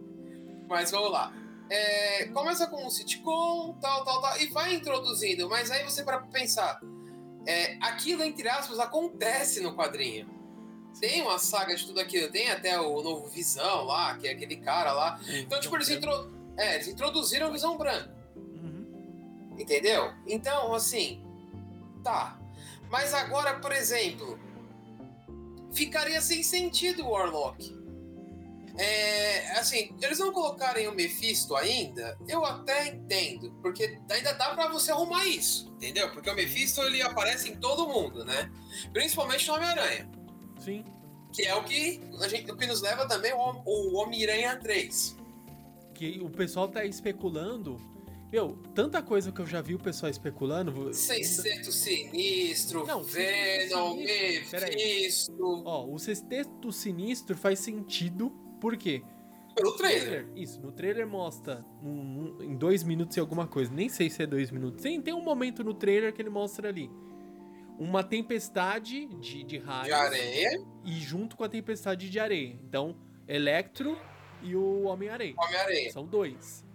[0.68, 1.34] Mas vamos lá.
[1.70, 6.20] É, começa com um sitcom, tal, tal, tal, e vai introduzindo, mas aí você para
[6.20, 6.80] pensar,
[7.46, 10.30] é, aquilo, entre aspas, acontece no quadrinho.
[11.00, 14.58] Tem uma saga de tudo aquilo, tem até o novo Visão lá, que é aquele
[14.58, 15.20] cara lá.
[15.28, 16.32] Então, tipo, eles, intro...
[16.58, 18.10] é, eles introduziram o Visão Branco.
[18.36, 19.54] Uhum.
[19.58, 20.14] Entendeu?
[20.26, 21.24] Então, assim,
[22.04, 22.40] tá.
[22.90, 24.40] Mas agora, por exemplo,
[25.74, 27.76] ficaria sem sentido o Warlock.
[28.78, 34.68] É, assim, eles não colocarem o Mephisto ainda, eu até entendo, porque ainda dá pra
[34.68, 36.12] você arrumar isso, entendeu?
[36.12, 38.52] Porque o Mephisto ele aparece em todo mundo, né?
[38.92, 40.10] Principalmente no Homem-Aranha,
[40.60, 40.84] Sim.
[41.32, 45.18] que é o que, a gente, o que nos leva também ao, o Homem-Aranha 3.
[45.94, 47.78] Que o pessoal tá especulando.
[48.30, 50.94] Meu, tanta coisa que eu já vi o pessoal especulando.
[50.94, 53.96] Sexteto Sinistro, Não, Venom.
[53.96, 55.64] Mephisto.
[55.66, 58.34] Ó, o sexteto sinistro faz sentido,
[58.66, 59.04] por quê?
[59.56, 60.28] Pelo trailer.
[60.36, 61.88] Isso, no trailer mostra um-
[62.40, 63.72] um- em dois minutos e alguma coisa.
[63.72, 64.82] Nem sei se é dois minutos.
[64.82, 66.90] Tem, tem um momento no trailer que ele mostra ali.
[67.78, 69.86] Uma tempestade de, de raios.
[69.86, 72.58] De areia, E junto com a tempestade de areia.
[72.68, 72.96] Então,
[73.28, 73.96] Electro
[74.42, 75.36] e o Homem-Areia.
[75.38, 75.92] Homem-Areia.
[75.92, 76.66] São dois.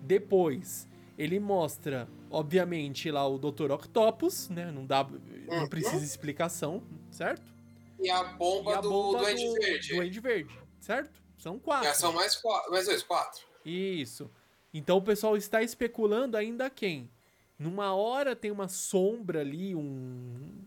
[0.00, 3.72] Depois, ele mostra, obviamente, lá o Dr.
[3.72, 4.70] Octopus, né?
[4.70, 5.04] Não dá,
[5.48, 5.68] não Uhum.
[5.68, 7.52] precisa explicação, certo?
[8.00, 9.94] E a bomba, e a do bomba Duende do Verde.
[9.94, 11.19] Duende Verde, certo?
[11.40, 11.88] São quatro.
[11.88, 13.46] Já são mais, quatro, mais dois, quatro.
[13.64, 14.30] Isso.
[14.74, 17.10] Então o pessoal está especulando ainda quem?
[17.58, 20.64] Numa hora tem uma sombra ali, um.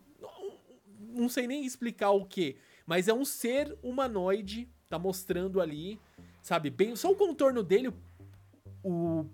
[0.99, 2.57] Não sei nem explicar o que,
[2.87, 5.99] mas é um ser humanoide, tá mostrando ali,
[6.41, 6.71] sabe?
[6.71, 7.93] Bem, só o contorno dele,
[8.83, 9.25] o,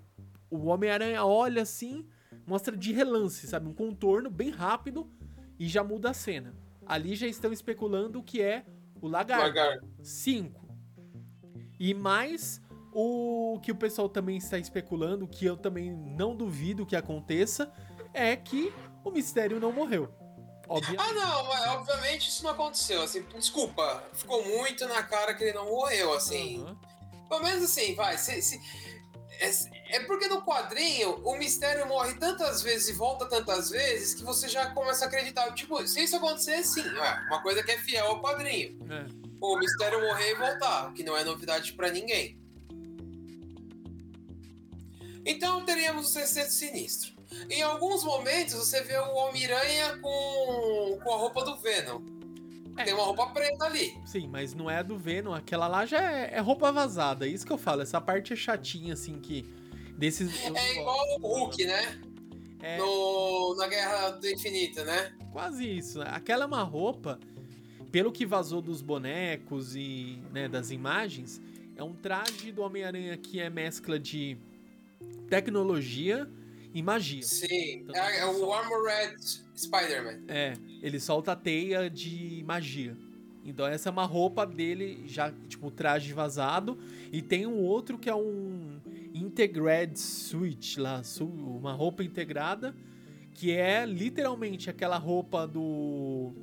[0.50, 2.06] o Homem-Aranha olha assim,
[2.46, 3.70] mostra de relance, sabe?
[3.70, 5.10] Um contorno bem rápido
[5.58, 6.54] e já muda a cena.
[6.86, 8.66] Ali já estão especulando o que é
[9.02, 9.46] o lagarto.
[9.46, 9.88] Lagarto.
[10.04, 10.69] 5.
[11.80, 12.62] E mais
[12.92, 17.72] o que o pessoal também está especulando, que eu também não duvido que aconteça,
[18.14, 20.10] é que o mistério não morreu.
[20.64, 21.14] Ah, Obviamente.
[21.16, 23.02] não, mas obviamente isso não aconteceu.
[23.02, 26.62] Assim, desculpa, ficou muito na cara que ele não morreu, assim.
[26.64, 26.78] Aham.
[27.30, 28.18] Pelo menos assim, vai.
[28.18, 28.60] Se, se-
[29.40, 34.24] é, é porque no quadrinho o mistério morre tantas vezes e volta tantas vezes que
[34.24, 35.52] você já começa a acreditar.
[35.54, 38.78] Tipo, se isso acontecer, sim, é uma coisa que é fiel ao quadrinho.
[38.92, 39.29] É.
[39.42, 42.38] O mistério morrer e voltar, o que não é novidade pra ninguém.
[45.26, 47.14] Então teríamos o sexteto sinistro.
[47.50, 52.02] Em alguns momentos você vê o Homem-Aranha com, com a roupa do Venom.
[52.78, 52.86] É.
[52.86, 53.94] Tem uma roupa preta ali.
[54.06, 55.34] Sim, mas não é a do Venom.
[55.34, 57.28] Aquela lá já é, é roupa vazada.
[57.28, 57.82] Isso que eu falo.
[57.82, 59.44] Essa parte é chatinha, assim, que.
[59.98, 60.32] Desses.
[60.46, 62.02] É igual o Hulk, né?
[62.62, 65.14] É No, na Guerra do Infinito, né?
[65.32, 66.02] quase isso.
[66.02, 67.20] Aquela é uma roupa,
[67.92, 71.42] pelo que vazou dos bonecos e né, das imagens,
[71.76, 74.38] é um traje do Homem-Aranha que é mescla de
[75.28, 76.30] tecnologia
[76.74, 77.22] e magia.
[77.24, 77.80] Sim.
[77.82, 79.16] Então, É, é o só- Armored
[79.56, 80.20] Spider-Man.
[80.28, 82.96] É, ele solta a teia de magia.
[83.44, 86.78] Então essa é uma roupa dele, já, tipo, traje vazado.
[87.12, 88.80] E tem um outro que é um
[89.14, 92.76] Integrated Suit lá, uma roupa integrada,
[93.34, 96.34] que é literalmente aquela roupa do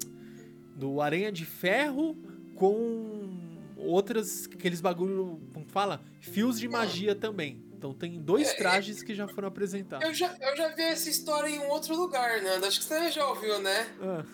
[0.76, 2.16] do Aranha de Ferro
[2.54, 3.36] com
[3.76, 6.00] outras, aqueles bagulho, como fala?
[6.20, 7.62] Fios de magia também.
[7.76, 10.06] Então tem dois É, é- trajes que já foram apresentados.
[10.06, 12.66] Eu já, eu já vi essa história em um outro lugar, Nando.
[12.66, 13.86] Acho que você já ouviu, né?
[14.00, 14.24] Ah,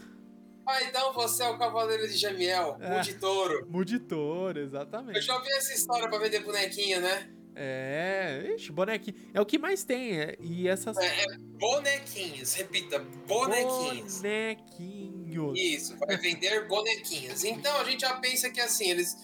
[0.64, 3.00] Paidão, você é o Cavaleiro de Gemiel, É.
[3.00, 3.66] o de touro.
[3.68, 5.16] Muditor, exatamente.
[5.16, 7.28] Eu já ouvi essa história pra vender bonequinho, né?
[7.54, 9.16] É, ixi, bonequinho.
[9.34, 10.18] É o que mais tem.
[10.20, 10.96] é- e essas.
[10.96, 14.18] É, é bonequinhos, repita, bonequinhos.
[14.22, 15.11] Bonequinhos.
[15.54, 17.44] Isso, vai vender bonequinhos.
[17.44, 19.16] Então a gente já pensa que assim, eles,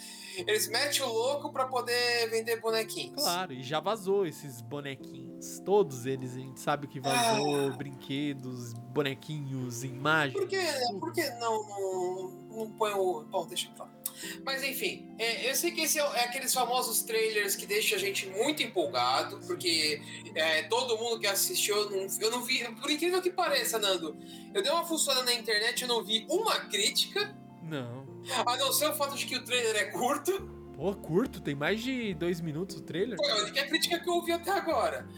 [0.46, 3.22] eles metem o louco pra poder vender bonequinhos.
[3.22, 5.60] Claro, e já vazou esses bonequinhos.
[5.60, 7.72] Todos eles, a gente sabe que vazou.
[7.76, 10.34] Brinquedos, bonequinhos, imagens.
[10.38, 10.60] Por que,
[10.98, 13.24] por que não, não, não põe o.
[13.24, 13.97] Bom, deixa eu falar.
[14.44, 17.98] Mas enfim, é, eu sei que esse é, é aqueles famosos trailers que deixa a
[17.98, 20.00] gente muito empolgado, porque
[20.34, 22.64] é, todo mundo que assistiu, eu não, eu não vi.
[22.80, 24.16] Por incrível que pareça, Nando,
[24.54, 28.06] eu dei uma funcionada na internet, eu não vi uma crítica, Não.
[28.46, 30.58] a não ser o fato de que o trailer é curto.
[30.74, 33.16] Pô, curto, tem mais de dois minutos o trailer.
[33.16, 35.08] Foi a única crítica que eu ouvi até agora.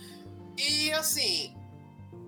[0.56, 1.54] E assim,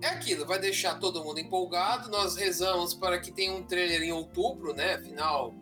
[0.03, 2.09] é aquilo, vai deixar todo mundo empolgado.
[2.09, 4.95] Nós rezamos para que tenha um trailer em outubro, né?
[4.95, 5.53] Afinal,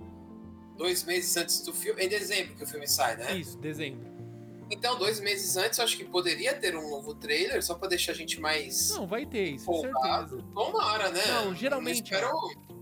[0.81, 2.03] dois meses antes do filme.
[2.03, 3.37] Em dezembro que o filme sai, né?
[3.37, 4.09] Isso, dezembro.
[4.71, 8.13] Então, dois meses antes, eu acho que poderia ter um novo trailer, só para deixar
[8.13, 10.37] a gente mais Não, vai ter isso, com empolgado.
[10.37, 10.53] certeza.
[10.55, 11.21] Tomara, né?
[11.27, 12.31] Não, geralmente, Espero...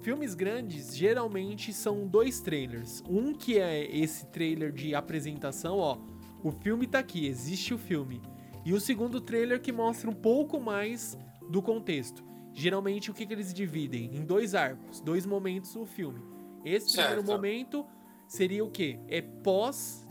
[0.02, 3.04] Filmes grandes geralmente são dois trailers.
[3.10, 5.98] Um que é esse trailer de apresentação, ó.
[6.42, 8.22] O filme tá aqui, existe o filme.
[8.64, 11.18] E o segundo trailer que mostra um pouco mais
[11.50, 12.24] do contexto.
[12.54, 14.16] Geralmente o que, que eles dividem?
[14.16, 16.22] Em dois arcos, dois momentos o filme.
[16.64, 17.08] Esse Certo.
[17.14, 17.86] primeiro momento
[18.28, 19.00] seria o quê?
[19.08, 20.06] É pós,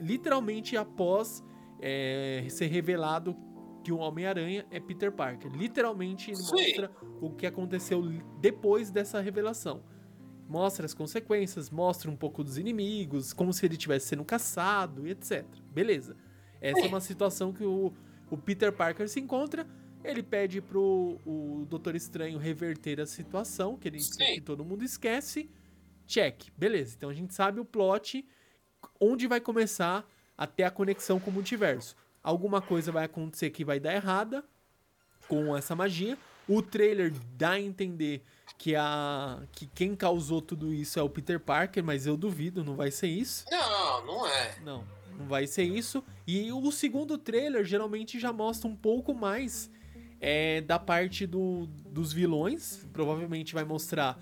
[0.00, 1.42] literalmente após
[1.80, 3.36] é, ser revelado
[3.82, 5.52] que o Homem-Aranha é Peter Parker.
[5.52, 6.52] Literalmente ele Sim.
[6.52, 6.90] mostra
[7.20, 8.02] o que aconteceu
[8.40, 9.82] depois dessa revelação.
[10.48, 15.44] Mostra as consequências, mostra um pouco dos inimigos, como se ele estivesse sendo caçado, etc.
[15.72, 16.16] Beleza.
[16.60, 17.92] Essa é uma situação que o,
[18.30, 19.66] o Peter Parker se encontra.
[20.02, 24.34] Ele pede pro o Doutor Estranho reverter a situação, que, ele, Sim.
[24.34, 25.50] que todo mundo esquece.
[26.06, 26.50] Check.
[26.56, 26.94] Beleza.
[26.96, 28.26] Então a gente sabe o plot,
[29.00, 31.96] onde vai começar até a conexão com o multiverso.
[32.22, 34.44] Alguma coisa vai acontecer que vai dar errada
[35.28, 36.16] com essa magia.
[36.48, 38.22] O trailer dá a entender
[38.58, 42.76] que, a, que quem causou tudo isso é o Peter Parker, mas eu duvido, não
[42.76, 43.44] vai ser isso.
[43.50, 44.56] Não, não é.
[44.62, 44.84] Não,
[45.18, 46.04] não vai ser isso.
[46.26, 49.70] E o segundo trailer geralmente já mostra um pouco mais
[50.20, 52.86] é, da parte do, dos vilões.
[52.92, 54.18] Provavelmente vai mostrar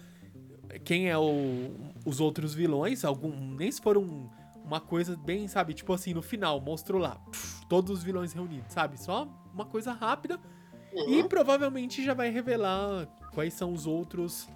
[0.84, 1.70] quem é o,
[2.04, 3.04] os outros vilões.
[3.04, 4.28] Algum, nem se for um-
[4.64, 5.74] uma coisa bem, sabe?
[5.74, 7.20] Tipo assim, no final, mostrou lá.
[7.68, 9.00] todos os vilões reunidos, sabe?
[9.00, 10.38] Só uma coisa rápida.
[10.92, 11.20] Uhum.
[11.20, 14.46] E provavelmente já vai revelar quais são os outros.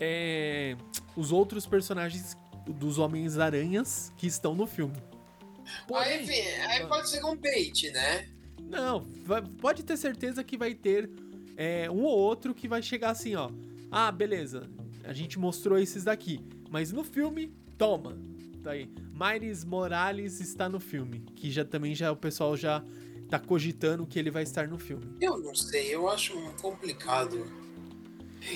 [0.00, 0.76] é,
[1.16, 2.36] os outros personagens
[2.66, 4.94] dos Homens-Aranhas que estão no filme.
[4.96, 8.28] Aí, Porém, enfim, aí pode ser um bait, né?
[8.60, 11.08] não, vai- pode ter certeza que vai ter
[11.56, 13.50] é, um ou outro que vai chegar assim, ó.
[13.90, 14.68] Ah, beleza,
[15.04, 16.40] a gente mostrou esses daqui.
[16.70, 18.18] Mas no filme, toma.
[18.62, 18.88] Tá aí.
[19.12, 21.20] Miles Morales está no filme.
[21.34, 22.82] Que já também já o pessoal já
[23.28, 25.16] tá cogitando que ele vai estar no filme.
[25.20, 27.46] Eu não sei, eu acho complicado.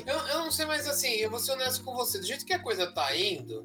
[0.07, 2.19] Eu, eu não sei, mas assim, eu vou ser honesto com você.
[2.19, 3.65] Do jeito que a coisa tá indo,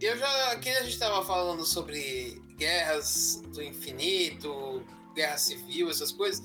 [0.00, 0.56] eu já.
[0.56, 6.42] Que a gente tava falando sobre guerras do infinito, guerra civil, essas coisas.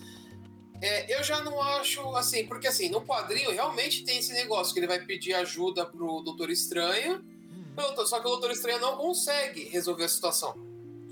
[0.82, 4.80] É, eu já não acho assim, porque assim, no quadrinho realmente tem esse negócio que
[4.80, 7.24] ele vai pedir ajuda pro Doutor Estranho,
[7.78, 10.54] Hum, só que o Doutor Estranho não consegue resolver a situação.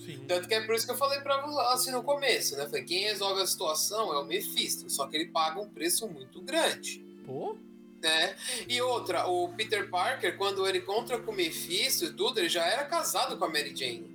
[0.04, 0.24] sim.
[0.28, 2.66] Tanto que é por isso que eu falei pra você assim no começo, né?
[2.66, 6.42] Falei, quem resolve a situação é o Mephisto, só que ele paga um preço muito
[6.42, 7.58] grande, Pô,
[8.02, 8.36] né?
[8.68, 12.66] E outra, o Peter Parker, quando ele encontra com o Mephisto e tudo, ele já
[12.66, 14.13] era casado com a Mary Jane.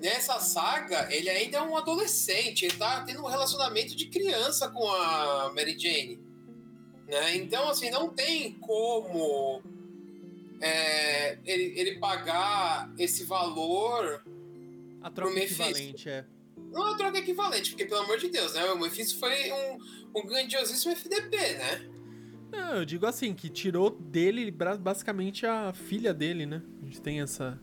[0.00, 4.86] Nessa saga, ele ainda é um adolescente, ele tá tendo um relacionamento de criança com
[4.90, 6.20] a Mary Jane.
[7.08, 7.36] Né?
[7.36, 9.62] Então, assim, não tem como
[10.60, 14.22] é, ele, ele pagar esse valor
[15.06, 16.24] a troca equivalente é.
[16.72, 18.64] Não é troca equivalente, porque, pelo amor de Deus, né?
[18.72, 19.78] O Mephisto foi um,
[20.16, 21.88] um grandiosíssimo FDP, né?
[22.50, 26.60] Não, eu digo assim, que tirou dele basicamente a filha dele, né?
[26.82, 27.60] A gente tem essa.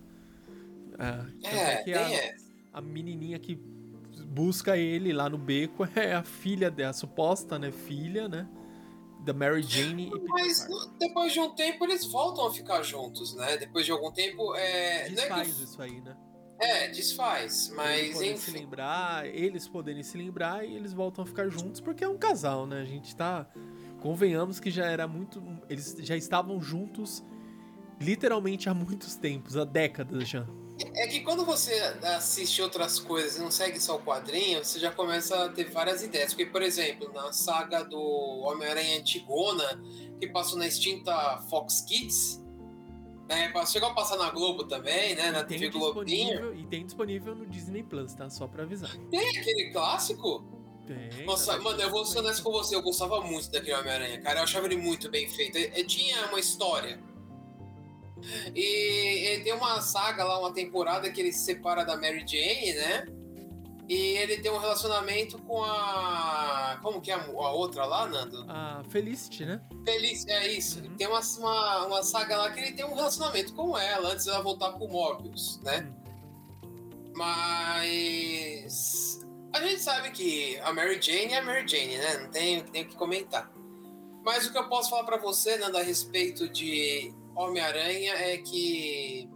[0.98, 2.46] A- tanto É, que tem a, essa.
[2.74, 3.56] a menininha que
[4.28, 7.72] busca ele lá no beco é a filha dela, a suposta, né?
[7.72, 8.48] Filha, né?
[9.26, 10.76] Da Mary Jane e Peter Mas Parker.
[10.76, 13.58] no- depois de um tempo eles voltam a ficar juntos, né?
[13.58, 14.54] Depois de algum tempo.
[14.56, 16.16] É, não é, Desfaz que, isso aí, né?
[16.60, 17.66] é desfaz.
[17.68, 18.52] eles Mas se enfim.
[18.60, 22.66] lembrar, eles poderem se lembrar e eles voltam a ficar juntos porque é um casal,
[22.68, 22.82] né?
[22.82, 23.48] A gente tá.
[24.02, 25.42] Convenhamos que já era muito.
[25.70, 27.24] Eles já estavam juntos
[28.02, 30.46] literalmente há muitos tempos, há décadas já.
[30.96, 34.92] É que quando você assiste outras coisas e não segue só o quadrinho, você já
[34.92, 36.34] começa a ter várias ideias.
[36.34, 39.82] Porque, por exemplo, na saga do Homem-Aranha Antigona,
[40.20, 42.44] que passou na extinta Fox Kids,
[43.30, 45.32] né, chegou a passar na Globo também, né?
[45.32, 46.54] Na TV Globinho.
[46.56, 48.30] e tem disponível no Disney Plus, tá?
[48.30, 48.96] Só pra avisar.
[49.12, 50.44] Tem aquele clássico?
[50.86, 51.26] Tem.
[51.26, 54.40] Nossa, tá mano, eu vou ser honesto com você, eu gostava muito daquele Homem-Aranha, cara.
[54.40, 55.56] Eu achava ele muito bem feito.
[55.56, 57.00] Ele, ele tinha uma história.
[58.56, 62.74] E ele tem uma saga lá, uma temporada que ele se separa da Mary Jane,
[62.74, 63.06] né?
[63.88, 66.80] E ele tem um relacionamento com a.
[66.82, 68.46] Como que é a, outra lá, Nando?
[68.48, 69.62] A Felicity, né?
[69.86, 70.82] Feliz, é isso.
[70.82, 70.96] Uhum.
[70.96, 74.42] Tem uma, uma, uma saga lá que ele tem um relacionamento com ela antes dela
[74.42, 75.92] voltar com o Morbius, né?
[77.16, 79.22] Mas.
[79.54, 82.18] A gente sabe que a Mary Jane é a Mary Jane, né?
[82.18, 83.52] Não tem, tem o que comentar.
[84.24, 89.30] Mas o que eu posso falar pra você, Nando, a respeito de Homem-Aranha é que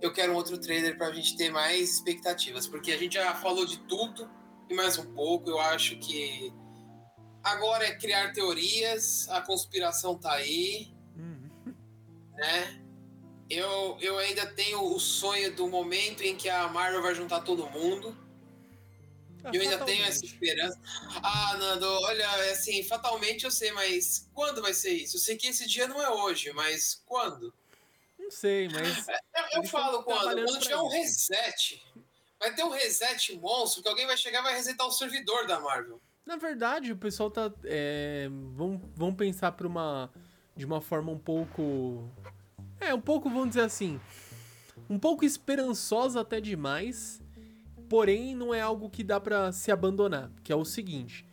[0.00, 3.66] eu quero um outro trailer pra gente ter mais expectativas, porque a gente já falou
[3.66, 4.30] de tudo
[4.68, 5.50] e mais um pouco.
[5.50, 6.52] Eu acho que
[7.42, 11.48] agora é criar teorias, a conspiração tá aí, Hum.
[12.34, 12.76] né?
[13.50, 17.68] Eu, eu ainda tenho o sonho do momento em que a Marvel vai juntar todo
[17.68, 18.16] mundo.
[19.52, 20.78] Eu ainda tenho essa esperança.
[21.22, 25.16] Ah, Nando, olha, é assim, fatalmente eu sei, mas quando vai ser isso?
[25.16, 27.52] Eu sei que esse dia não é hoje, mas quando?
[28.18, 29.08] Não sei, mas.
[29.08, 29.14] Eu,
[29.52, 30.22] eu Eles falo quando?
[30.22, 31.82] Quando pra tiver um reset.
[32.38, 35.60] Vai ter um reset monstro que alguém vai chegar e vai resetar o servidor da
[35.60, 36.00] Marvel.
[36.24, 37.52] Na verdade, o pessoal tá.
[37.64, 40.10] É, vão, vão pensar por uma.
[40.56, 42.08] De uma forma um pouco.
[42.78, 44.00] É, um pouco, vamos dizer assim.
[44.88, 47.20] Um pouco esperançosa até demais.
[47.90, 50.30] Porém, não é algo que dá pra se abandonar.
[50.44, 51.26] Que é o seguinte.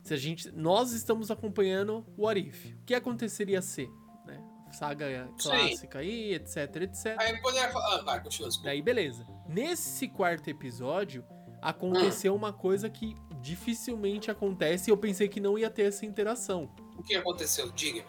[0.00, 0.48] Se a gente.
[0.52, 2.66] Nós estamos acompanhando o What If.
[2.66, 3.90] O que aconteceria se?
[4.24, 4.40] Né?
[4.70, 7.16] Saga clássica aí, etc, etc.
[7.18, 8.04] Aí poderia falar.
[8.06, 8.52] Ah, desculpa.
[8.62, 9.26] Daí, beleza.
[9.48, 11.24] Nesse quarto episódio,
[11.60, 12.36] aconteceu Hum.
[12.36, 16.70] uma coisa que dificilmente acontece e eu pensei que não ia ter essa interação.
[16.96, 17.72] O que aconteceu?
[17.72, 18.04] Diga.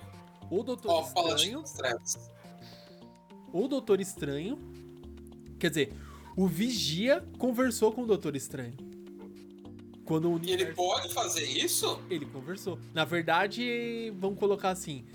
[0.51, 1.63] O Doutor fala Estranho,
[3.51, 4.59] o Doutor Estranho,
[5.57, 5.93] quer dizer,
[6.35, 8.73] o Vigia conversou com o Doutor Estranho.
[10.03, 11.99] Quando o E ele pode fazer isso?
[12.09, 12.77] Ele conversou.
[12.93, 15.05] Na verdade, vamos colocar assim.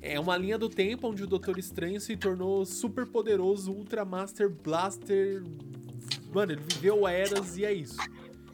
[0.00, 4.48] É uma linha do tempo onde o Doutor Estranho se tornou super poderoso, Ultra Master
[4.48, 5.42] Blaster.
[6.32, 7.96] Mano, ele viveu eras e é isso.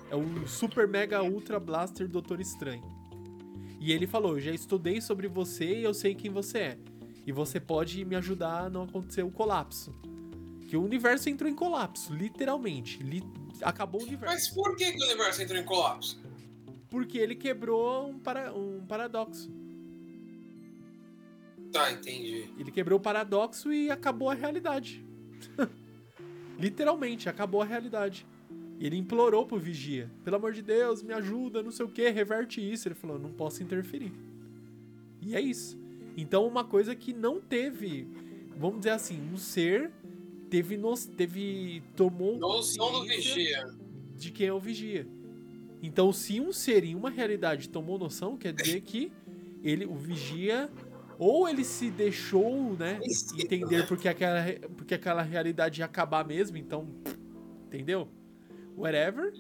[0.09, 2.85] É o Super Mega Ultra Blaster Doutor Estranho.
[3.81, 6.79] E ele falou: Já estudei sobre você e eu sei quem você é.
[7.27, 9.93] E você pode me ajudar a não acontecer o colapso.
[10.73, 13.03] Que o universo entrou em colapso, literalmente.
[13.03, 13.23] Li-
[13.61, 14.35] acabou o universo.
[14.35, 16.19] Mas por que, que o universo entrou em colapso?
[16.89, 19.53] Porque ele quebrou um, para, um paradoxo.
[21.71, 22.49] Tá, entendi.
[22.59, 25.05] Ele quebrou o paradoxo e acabou a realidade.
[26.59, 28.27] Literalmente, acabou a realidade.
[28.79, 32.09] E ele implorou pro vigia: pelo amor de Deus, me ajuda, não sei o que,
[32.09, 32.89] reverte isso.
[32.89, 34.15] Ele falou: não posso interferir.
[35.21, 35.79] E é isso.
[36.17, 38.09] Então, uma coisa que não teve,
[38.57, 39.93] vamos dizer assim, um ser
[40.53, 43.65] teve, nos, teve tomou noção do vigia
[44.15, 45.09] de quem é o vigia.
[45.83, 49.11] Então, se um ser em uma realidade tomou noção, quer dizer que
[49.63, 50.71] ele, o vigia,
[51.19, 53.01] ou ele se deixou, né,
[53.39, 54.45] entender porque aquela,
[54.77, 56.87] porque aquela realidade ia acabar mesmo, então,
[57.67, 58.07] entendeu?
[58.77, 59.33] Whatever.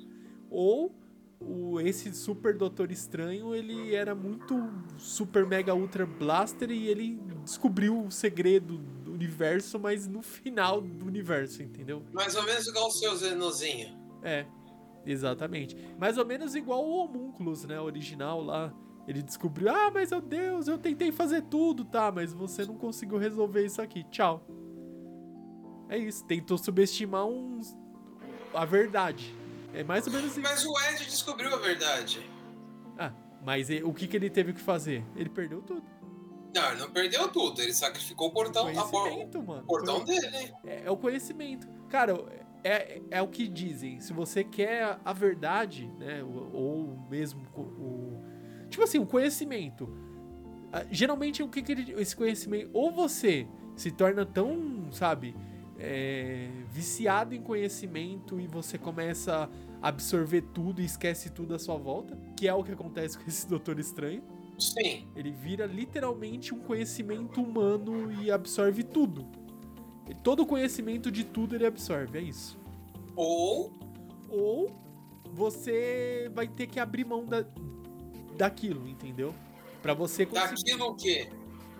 [0.48, 0.94] Ou
[1.38, 8.06] o, esse super Doutor Estranho, ele era muito super mega ultra blaster e ele descobriu
[8.06, 12.02] o segredo do universo, mas no final do universo, entendeu?
[12.12, 13.96] Mais ou menos igual o seu Zenozinho.
[14.22, 14.44] É,
[15.06, 15.76] exatamente.
[15.98, 18.72] Mais ou menos igual o Homúnculos, né, original lá.
[19.06, 23.18] Ele descobriu, ah, mas meu Deus, eu tentei fazer tudo, tá, mas você não conseguiu
[23.18, 24.46] resolver isso aqui, tchau.
[25.88, 27.76] É isso, tentou subestimar uns...
[28.54, 29.34] a verdade.
[29.74, 30.40] É mais ou menos isso.
[30.40, 32.24] Mas o Ed descobriu a verdade.
[32.98, 33.12] Ah,
[33.44, 35.04] mas o que, que ele teve que fazer?
[35.16, 35.82] Ele perdeu tudo.
[36.54, 37.60] Não, ele não perdeu tudo.
[37.60, 39.62] Ele sacrificou o portão, a conhecimento, mano.
[39.62, 40.54] O portão dele.
[40.64, 41.68] É, é, o conhecimento.
[41.88, 42.14] Cara,
[42.62, 44.00] é, é o que dizem.
[44.00, 46.22] Se você quer a verdade, né?
[46.22, 48.22] Ou, ou mesmo o.
[48.68, 49.88] Tipo assim, o conhecimento.
[50.90, 52.70] Geralmente, o que, que ele, esse conhecimento.
[52.72, 53.46] Ou você
[53.76, 55.34] se torna tão, sabe?
[55.82, 59.50] é, viciado em conhecimento e você começa
[59.82, 63.24] a absorver tudo e esquece tudo à sua volta, que é o que acontece com
[63.26, 64.22] esse Doutor Estranho.
[64.58, 65.08] Sim.
[65.16, 69.26] Ele vira literalmente um conhecimento humano e absorve tudo.
[70.22, 72.58] Todo o conhecimento de tudo ele absorve, é isso.
[73.16, 73.72] Ou.
[74.28, 74.70] Ou
[75.32, 77.44] você vai ter que abrir mão da,
[78.36, 79.34] daquilo, entendeu?
[79.80, 80.54] Para você conseguir.
[80.54, 81.28] Daquilo o quê?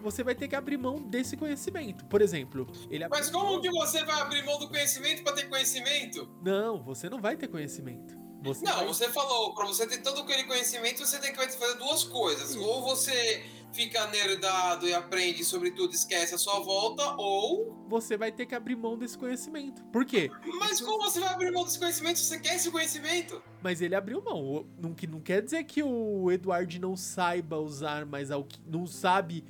[0.02, 2.04] você vai ter que abrir mão desse conhecimento.
[2.06, 6.28] Por exemplo, ele Mas como que você vai abrir mão do conhecimento para ter conhecimento?
[6.42, 8.21] Não, você não vai ter conhecimento.
[8.43, 8.86] Você não, vai...
[8.86, 12.57] você falou, para você ter todo aquele conhecimento, você tem que fazer duas coisas.
[12.57, 17.74] Ou você fica nerdado e aprende sobre tudo, esquece a sua volta, ou.
[17.88, 19.82] Você vai ter que abrir mão desse conhecimento.
[19.84, 20.30] Por quê?
[20.59, 23.43] Mas como você vai abrir mão desse conhecimento se você quer esse conhecimento?
[23.62, 24.66] Mas ele abriu mão.
[24.78, 28.28] Não, não quer dizer que o Eduardo não saiba usar mais
[28.66, 29.45] Não sabe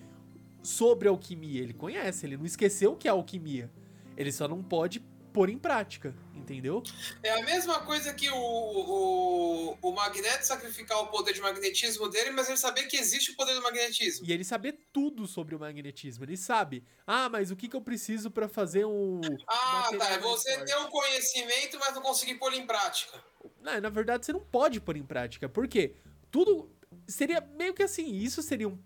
[0.62, 1.62] sobre alquimia.
[1.62, 3.70] Ele conhece, ele não esqueceu o que é alquimia.
[4.16, 5.00] Ele só não pode
[5.32, 6.82] pôr em prática, entendeu?
[7.22, 12.30] É a mesma coisa que o, o, o Magneto sacrificar o poder de magnetismo dele,
[12.30, 14.26] mas ele saber que existe o poder do magnetismo.
[14.26, 16.24] E ele saber tudo sobre o magnetismo.
[16.24, 19.20] Ele sabe, ah, mas o que, que eu preciso para fazer um.
[19.48, 20.10] Ah, tá.
[20.10, 23.22] É você ter um conhecimento, mas não conseguir pôr em prática.
[23.60, 25.48] Não, na verdade, você não pode pôr em prática.
[25.48, 25.94] Por quê?
[26.30, 26.70] Tudo.
[27.06, 28.78] Seria meio que assim, isso seria um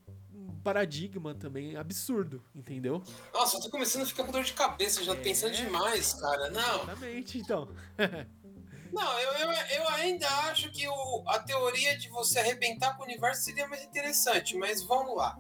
[0.67, 3.01] paradigma também absurdo, entendeu?
[3.33, 5.17] Nossa, eu tô começando a ficar com dor de cabeça, já é...
[5.17, 6.51] pensando demais, cara.
[6.51, 6.83] Não.
[6.83, 7.69] Exatamente, então.
[8.93, 13.05] Não, eu, eu, eu, ainda acho que o, a teoria de você arrebentar com o
[13.05, 15.39] universo seria mais interessante, mas vamos lá.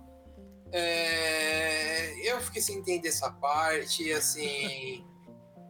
[0.70, 5.04] É, eu fiquei sem entender essa parte, assim.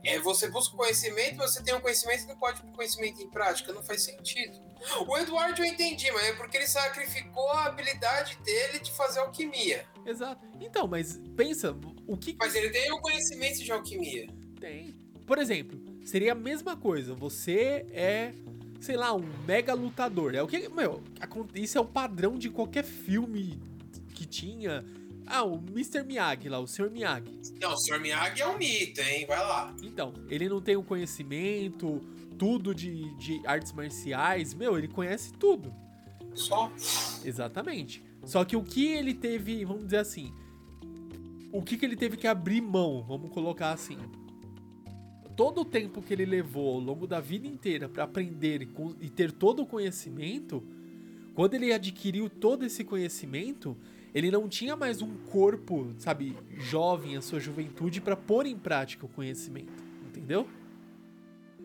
[0.05, 3.73] É, você busca conhecimento, você tem um conhecimento e não pode pôr conhecimento em prática,
[3.73, 4.61] não faz sentido.
[5.07, 9.85] O Eduardo eu entendi, mas é porque ele sacrificou a habilidade dele de fazer alquimia.
[10.05, 10.47] Exato.
[10.61, 11.77] Então, mas pensa,
[12.07, 12.37] o que.
[12.39, 14.27] Mas ele tem o conhecimento de alquimia.
[14.61, 14.95] Tem.
[15.27, 17.15] Por exemplo, seria a mesma coisa.
[17.15, 18.33] Você é,
[18.81, 20.35] sei lá, um mega lutador.
[20.35, 20.69] É o que.
[20.69, 21.03] Meu,
[21.55, 23.61] isso é o padrão de qualquer filme
[24.15, 24.85] que tinha
[25.27, 26.05] ah, o Mr.
[26.05, 26.91] Miyagi lá, o Sr.
[26.91, 27.31] Miyagi.
[27.61, 28.01] Não, o Sr.
[28.01, 29.27] Miyagi é um mito, hein?
[29.27, 29.75] Vai lá.
[29.83, 32.01] Então, ele não tem o conhecimento,
[32.39, 34.55] tudo de, de artes marciais.
[34.55, 35.75] Meu, ele conhece tudo.
[36.35, 36.71] Só?
[37.25, 38.05] Exatamente.
[38.25, 40.33] Só que o que ele teve, vamos dizer assim,
[41.53, 43.99] o que, que ele teve que abrir mão, vamos colocar assim.
[45.35, 48.69] Todo o tempo que ele levou ao longo da vida inteira para aprender e,
[49.01, 50.63] e ter todo o conhecimento,
[51.35, 53.77] quando ele adquiriu todo esse conhecimento,
[54.17, 59.05] ele não tinha mais um corpo, sabe, jovem, a sua juventude, para pôr em prática
[59.05, 59.85] o conhecimento.
[60.07, 60.49] Entendeu?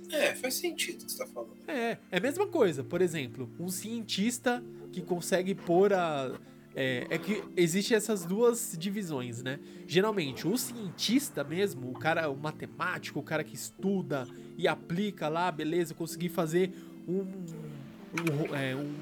[0.10, 1.56] É, faz sentido o que você tá falando.
[1.66, 2.84] É, é a mesma coisa.
[2.84, 6.38] Por exemplo, um cientista que consegue pôr a.
[6.76, 9.58] É, é que existem essas duas divisões, né?
[9.88, 14.28] Geralmente, o cientista mesmo, o cara, o matemático, o cara que estuda
[14.58, 16.74] e aplica lá, beleza, conseguir fazer
[17.08, 17.22] um.
[17.22, 18.94] um, é, um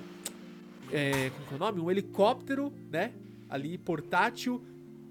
[0.91, 1.81] é, como é o nome?
[1.81, 3.11] Um helicóptero, né?
[3.49, 4.63] Ali portátil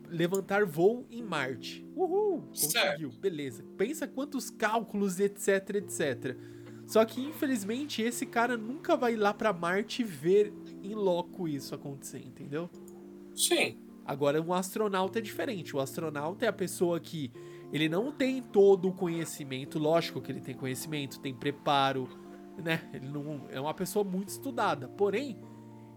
[0.08, 1.86] levantar voo em Marte.
[1.94, 2.42] Uhul!
[2.48, 3.64] Conseguiu, beleza.
[3.76, 6.36] Pensa quantos cálculos, etc, etc.
[6.86, 12.24] Só que, infelizmente, esse cara nunca vai lá pra Marte ver em loco isso acontecer,
[12.24, 12.70] entendeu?
[13.34, 13.78] Sim.
[14.06, 15.76] Agora, um astronauta é diferente.
[15.76, 17.30] O astronauta é a pessoa que
[17.70, 22.08] ele não tem todo o conhecimento, lógico que ele tem conhecimento, tem preparo,
[22.56, 22.88] né?
[22.94, 24.88] Ele não é uma pessoa muito estudada.
[24.88, 25.38] Porém,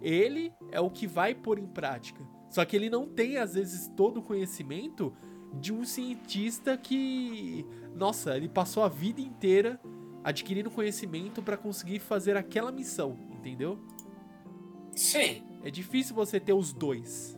[0.01, 2.21] ele é o que vai pôr em prática.
[2.49, 5.13] Só que ele não tem às vezes todo o conhecimento
[5.53, 9.79] de um cientista que, nossa, ele passou a vida inteira
[10.23, 13.79] adquirindo conhecimento para conseguir fazer aquela missão, entendeu?
[14.95, 15.43] Sim.
[15.63, 17.37] É difícil você ter os dois.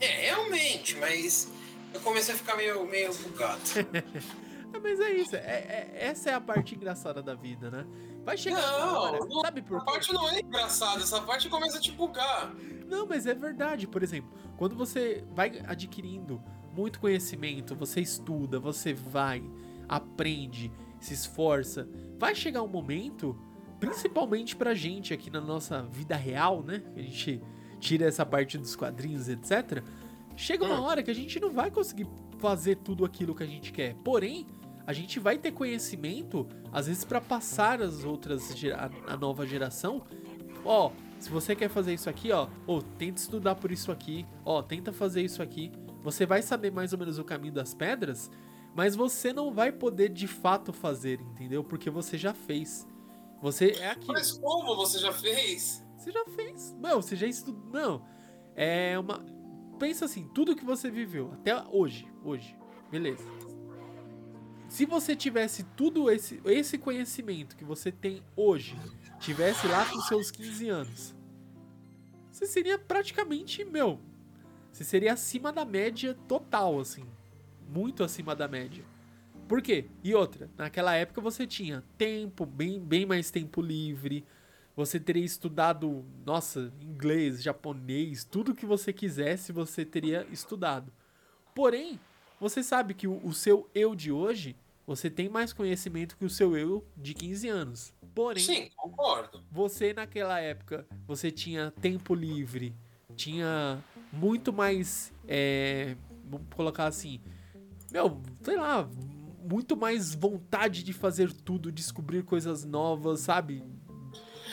[0.00, 1.50] É, realmente, mas
[1.92, 3.60] eu comecei a ficar meio, meio bugado.
[4.82, 7.86] Mas é isso, é, é- essa é a parte engraçada da vida, né?
[8.24, 9.92] Vai chegar Não, hora, não, sabe por Essa quê?
[9.92, 12.54] parte não é engraçada, essa parte começa a te bugar.
[12.88, 13.86] Não, mas é verdade.
[13.86, 16.40] Por exemplo, quando você vai adquirindo
[16.72, 19.42] muito conhecimento, você estuda, você vai,
[19.88, 20.70] aprende,
[21.00, 23.36] se esforça, vai chegar um momento,
[23.80, 26.82] principalmente pra gente aqui na nossa vida real, né?
[26.96, 27.42] A gente
[27.80, 29.82] tira essa parte dos quadrinhos, etc.
[30.36, 30.84] Chega uma Hum.
[30.84, 32.06] hora que a gente não vai conseguir
[32.38, 33.94] fazer tudo aquilo que a gente quer.
[33.96, 34.46] Porém,
[34.86, 40.02] a gente vai ter conhecimento, às vezes, pra passar as outras, a, a nova geração.
[40.64, 44.62] Ó, se você quer fazer isso aqui, ó, ô, tenta estudar por isso aqui, ó,
[44.62, 45.70] tenta fazer isso aqui.
[46.02, 48.30] Você vai saber mais ou menos o caminho das pedras,
[48.74, 51.62] mas você não vai poder de fato fazer, entendeu?
[51.62, 52.88] Porque você já fez.
[53.40, 54.14] Você é aquilo.
[54.14, 55.84] Mas como você já fez?
[55.96, 56.74] Você já fez.
[56.80, 57.70] Não, você já estudou.
[57.70, 58.04] Não.
[58.56, 59.24] É uma.
[59.78, 62.08] Pensa assim, tudo que você viveu até hoje.
[62.24, 62.56] Hoje.
[62.90, 63.24] Beleza.
[64.72, 68.74] Se você tivesse tudo esse, esse conhecimento que você tem hoje,
[69.20, 71.14] tivesse lá com seus 15 anos,
[72.30, 74.00] você seria praticamente, meu.
[74.72, 77.04] Você seria acima da média total, assim.
[77.68, 78.82] Muito acima da média.
[79.46, 79.90] Por quê?
[80.02, 84.24] E outra, naquela época você tinha tempo, bem, bem mais tempo livre.
[84.74, 90.90] Você teria estudado, nossa, inglês, japonês, tudo que você quisesse, você teria estudado.
[91.54, 92.00] Porém,
[92.40, 94.56] você sabe que o, o seu eu de hoje,
[94.94, 97.94] você tem mais conhecimento que o seu eu de 15 anos.
[98.14, 99.42] Porém, Sim, concordo.
[99.50, 102.76] você naquela época, você tinha tempo livre,
[103.16, 103.82] tinha
[104.12, 107.22] muito mais, é, vamos colocar assim,
[107.90, 108.86] meu, sei lá,
[109.42, 113.64] muito mais vontade de fazer tudo, descobrir coisas novas, sabe?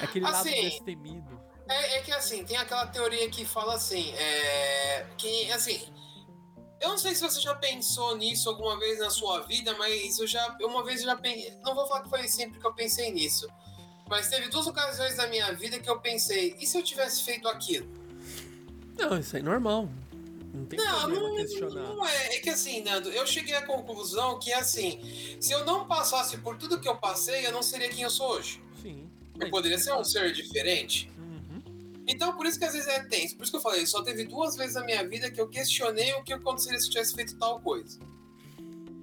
[0.01, 1.39] Aquele lado Assim, destemido.
[1.67, 5.85] É, é que assim, tem aquela teoria que fala assim, é, que assim,
[6.81, 10.27] eu não sei se você já pensou nisso alguma vez na sua vida, mas eu
[10.27, 13.11] já, uma vez eu já pensei, não vou falar que foi sempre que eu pensei
[13.11, 13.47] nisso,
[14.07, 17.47] mas teve duas ocasiões da minha vida que eu pensei, e se eu tivesse feito
[17.47, 17.87] aquilo?
[18.97, 19.89] Não, isso é normal.
[20.53, 21.81] Não tem Não, problema não, questionar.
[21.83, 22.35] não é.
[22.35, 26.57] É que assim, Nando, eu cheguei à conclusão que assim, se eu não passasse por
[26.57, 28.61] tudo que eu passei, eu não seria quem eu sou hoje.
[28.81, 29.09] Sim.
[29.39, 31.09] Eu poderia ser um ser diferente.
[32.09, 33.37] Então, por isso que às vezes é tenso.
[33.37, 36.11] Por isso que eu falei, só teve duas vezes na minha vida que eu questionei
[36.13, 37.99] o que aconteceria se eu tivesse feito tal coisa.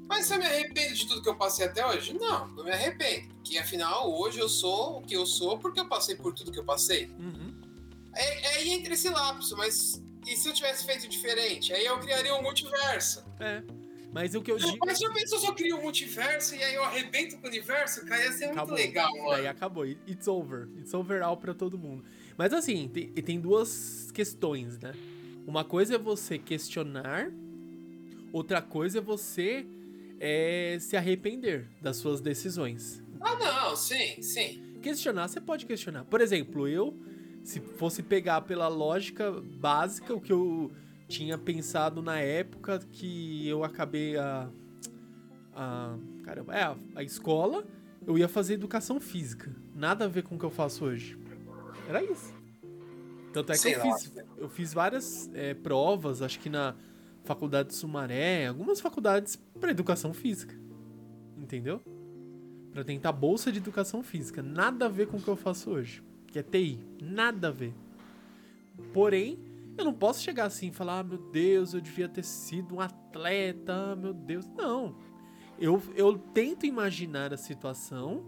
[0.09, 2.13] Mas se eu me arrependo de tudo que eu passei até hoje?
[2.15, 3.33] Não, não me arrependo.
[3.37, 6.59] Porque afinal, hoje eu sou o que eu sou porque eu passei por tudo que
[6.59, 7.07] eu passei.
[7.19, 7.55] Uhum.
[8.13, 11.73] É, é aí entre esse lapso, mas e se eu tivesse feito diferente?
[11.73, 13.25] Aí eu criaria um multiverso.
[13.39, 13.63] É.
[14.13, 14.79] Mas o que eu digo.
[14.85, 18.05] Mas já pensou se eu crio um multiverso e aí eu arrebento com o universo?
[18.07, 18.75] Cara, ia ser muito Acabou.
[18.75, 19.49] legal, Daí mano.
[19.49, 19.87] acabou.
[19.87, 20.69] It's over.
[20.79, 22.03] It's over all pra todo mundo.
[22.37, 24.93] Mas assim, tem, tem duas questões, né?
[25.47, 27.30] Uma coisa é você questionar,
[28.32, 29.66] outra coisa é você
[30.20, 33.03] é, se arrepender das suas decisões.
[33.20, 34.62] Ah, não, sim, sim.
[34.82, 36.05] Questionar, você pode questionar.
[36.05, 36.95] Por exemplo, eu,
[37.43, 40.70] se fosse pegar pela lógica básica, o que eu
[41.09, 44.51] tinha pensado na época que eu acabei a.
[45.55, 47.64] a caramba, é, a, a escola,
[48.07, 49.55] eu ia fazer educação física.
[49.74, 51.18] Nada a ver com o que eu faço hoje.
[51.89, 52.34] Era isso.
[53.32, 53.97] Tanto é que Sei eu lá.
[53.99, 56.74] fiz, eu fiz várias é, provas, acho que na
[57.22, 60.59] faculdade de Sumaré, algumas faculdades para educação física.
[61.37, 61.82] Entendeu?
[62.72, 64.43] Pra tentar bolsa de educação física.
[64.43, 66.03] Nada a ver com o que eu faço hoje.
[66.28, 66.80] Que é TI.
[67.03, 67.74] Nada a ver.
[68.93, 69.39] Porém,
[69.76, 72.80] eu não posso chegar assim e falar, ah, meu Deus, eu devia ter sido um
[72.80, 74.47] atleta, ah, meu Deus.
[74.57, 74.97] Não.
[75.59, 78.24] Eu, eu tento imaginar a situação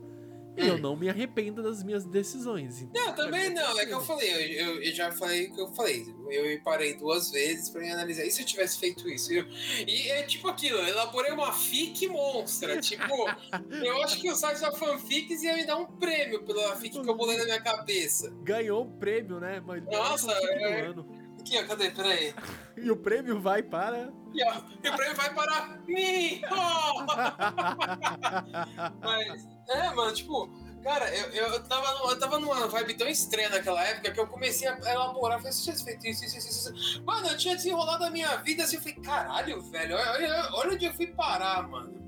[0.59, 0.78] e eu Hum.
[0.78, 2.82] não me arrependo das minhas decisões.
[2.82, 3.78] Então, Não, também mim não.
[3.78, 4.30] É que eu falei,
[4.61, 6.06] eu, eu- eu já falei o que eu falei.
[6.30, 8.24] Eu parei duas vezes pra me analisar.
[8.24, 9.32] E se eu tivesse feito isso?
[9.32, 9.46] Eu-
[9.86, 12.80] e é tipo aquilo, eu elaborei uma fic monstra.
[12.80, 13.04] Tipo,
[13.84, 17.09] eu acho que o site da Fanfics ia me dar um prêmio pela fic que
[17.09, 18.30] eu bolei na minha cabeça.
[18.42, 19.61] Ganhou um prêmio, né?
[19.64, 21.06] Mas Nossa, é- ano.
[21.49, 21.90] Aqui, ó, cadê?
[21.90, 22.34] Peraí.
[22.78, 24.05] E o prêmio vai para.
[24.05, 24.62] Aqui, ó.
[24.84, 26.40] E o prêmio vai para mim!
[29.03, 30.49] Mas, é, mano, tipo,
[30.80, 34.28] Cara, eu, eu, tava numa, eu tava numa vibe tão estranha naquela época que eu
[34.28, 35.38] comecei a elaborar.
[35.38, 37.03] Falei, se eu feito isso, isso, isso, isso.
[37.05, 38.76] Mano, eu tinha desenrolado a minha vida assim.
[38.76, 41.99] Eu falei, caralho, velho, olha, olha onde eu fui parar, mano.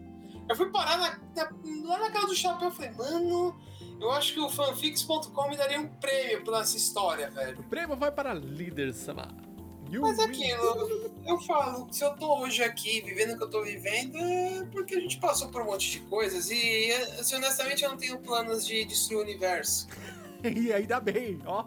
[0.49, 1.51] Eu fui parar na, na,
[1.89, 2.69] lá na casa do chapéu.
[2.69, 3.61] Eu falei, mano,
[4.01, 7.61] eu acho que o fanfics.com me daria um prêmio pela essa história, velho.
[7.61, 9.29] O prêmio vai para líder, Sama.
[9.99, 14.17] Mas aquilo, eu falo, se eu tô hoje aqui vivendo o que eu tô vivendo,
[14.17, 17.97] é porque a gente passou por um monte de coisas e, assim, honestamente, eu não
[17.97, 19.89] tenho planos de destruir o universo.
[20.45, 21.67] e ainda bem, ó.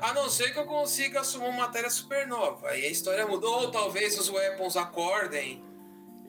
[0.00, 2.68] A não ser que eu consiga assumir uma matéria supernova.
[2.68, 5.62] Aí a história mudou, ou talvez os weapons acordem.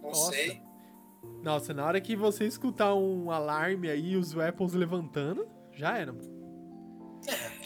[0.02, 0.32] Não Nossa.
[0.32, 0.63] sei.
[1.44, 6.16] Nossa, na hora que você escutar um alarme aí, os weapons levantando, já era.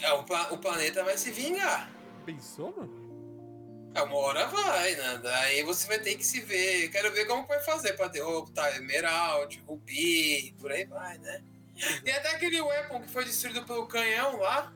[0.02, 1.90] É, o, pla o planeta vai se vingar.
[2.24, 3.08] Pensou, mano?
[3.94, 5.20] É, uma hora vai, né?
[5.22, 6.88] Daí você vai ter que se ver.
[6.90, 11.42] Quero ver como vai fazer pra derrotar Emerald, Rubi, por aí vai, né?
[12.04, 14.72] Tem até aquele weapon que foi destruído pelo canhão lá.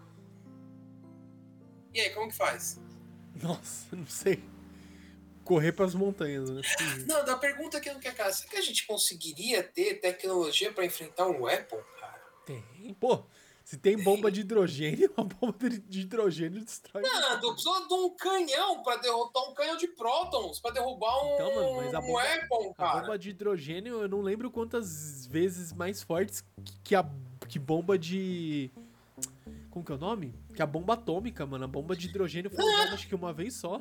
[1.92, 2.80] E aí, como que faz?
[3.42, 4.42] Nossa, não sei.
[5.45, 6.62] Correr para as montanhas, né?
[7.07, 10.84] Não, da pergunta que não quer cara, será que a gente conseguiria ter tecnologia para
[10.84, 12.22] enfrentar um weapon, cara?
[12.47, 13.24] Tem, pô.
[13.64, 17.03] Se tem bomba de hidrogênio, uma bomba de hidrogênio destrói.
[17.03, 21.55] Não, precisa de um canhão para derrotar um canhão de prótons, para derrubar um, então,
[21.55, 22.90] mano, mas a bomba, um weapon, cara.
[22.90, 26.45] A bomba de hidrogênio, eu não lembro quantas vezes mais fortes
[26.82, 27.09] que a
[27.49, 28.70] que bomba de.
[29.70, 30.34] Como que é o nome?
[30.55, 31.64] Que a bomba atômica, mano.
[31.64, 33.80] A bomba de hidrogênio foi usada acho que uma vez só.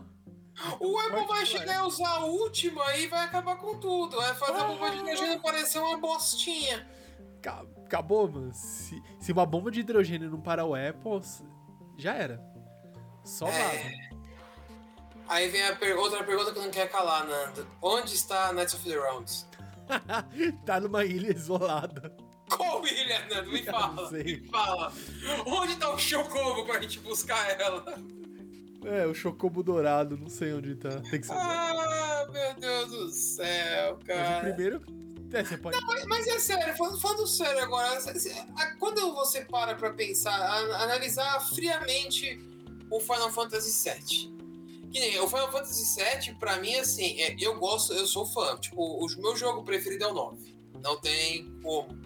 [0.80, 4.18] O Weapon vai chegar e usar a última e vai acabar com tudo.
[4.18, 4.64] Vai fazer ah.
[4.64, 6.88] a bomba de hidrogênio parecer uma bostinha
[7.92, 8.54] acabou, mano.
[8.54, 11.22] Se, se uma bomba de hidrogênio não parar o Apple,
[11.98, 12.42] já era.
[13.26, 14.10] Só é...
[15.28, 17.68] Aí vem a per outra pergunta que não quer calar, Nando.
[17.82, 19.48] Onde está Knights of the Rounds?
[20.66, 22.16] tá numa ilha isolada.
[22.50, 23.52] Qual ilha, Nando?
[23.52, 24.12] Me fala.
[24.12, 24.94] Me fala.
[25.46, 27.86] Onde tá o Chocobo pra gente buscar ela?
[28.86, 30.90] É, o Chocobo dourado, não sei onde tá.
[31.10, 31.40] Tem que saber.
[31.42, 34.30] Ah, meu Deus do céu, cara.
[34.30, 34.82] Mas o primeiro
[35.34, 35.80] é, você pode...
[35.80, 37.98] Não, mas, mas, é sério, falando, sério agora,
[38.80, 40.36] quando você para pra pensar,
[40.82, 42.38] analisar friamente
[42.90, 44.32] o Final Fantasy VII,
[44.92, 48.58] que nem o Final Fantasy VII, pra mim, assim, é, eu gosto, eu sou fã.
[48.58, 50.54] Tipo, o meu jogo preferido é o 9.
[50.84, 51.98] Não tem como.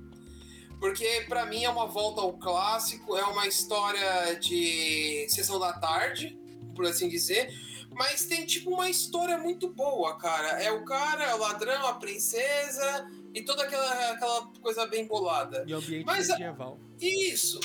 [0.80, 6.38] Porque pra mim é uma volta ao clássico, é uma história de sessão da tarde,
[6.76, 7.50] por assim dizer.
[7.92, 10.62] Mas tem tipo uma história muito boa, cara.
[10.62, 15.64] É o cara, o ladrão, a princesa e toda aquela, aquela coisa bem bolada.
[15.68, 16.80] E ambiente Mas, medieval.
[17.00, 17.60] Isso.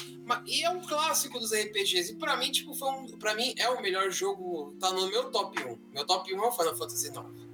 [0.47, 2.13] E é um clássico dos RPGs.
[2.13, 3.07] E pra mim, tipo, foi um.
[3.19, 4.75] Pra mim é o melhor jogo.
[4.79, 5.79] Tá no meu top 1.
[5.93, 7.51] Meu top 1 é o Final Fantasy IX.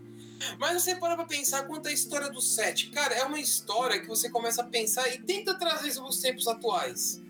[0.58, 2.90] Mas você para pra pensar quanto a história do 7.
[2.90, 6.46] Cara, é uma história que você começa a pensar e tenta trazer isso pros tempos
[6.46, 7.22] atuais.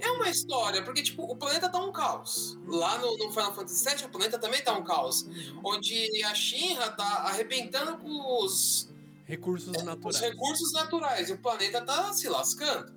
[0.00, 2.56] É uma história, porque, tipo, o planeta tá um caos.
[2.66, 5.22] Lá no, no Final Fantasy VII, o planeta também tá um caos.
[5.22, 5.60] Uhum.
[5.64, 8.88] Onde a Shinra tá arrebentando com os...
[9.24, 10.16] Recursos é, naturais.
[10.16, 11.30] Os recursos naturais.
[11.30, 12.92] E o planeta tá se lascando.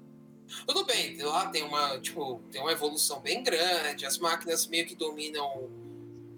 [0.67, 4.95] Tudo bem, lá tem uma, tipo, tem uma evolução bem grande, as máquinas meio que
[4.95, 5.69] dominam,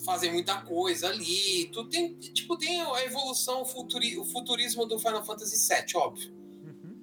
[0.05, 1.69] fazem muita coisa ali.
[1.73, 6.33] Tu tem, tipo, tem a evolução, o, futuri, o futurismo do Final Fantasy VII, óbvio.
[6.63, 6.97] Uhum.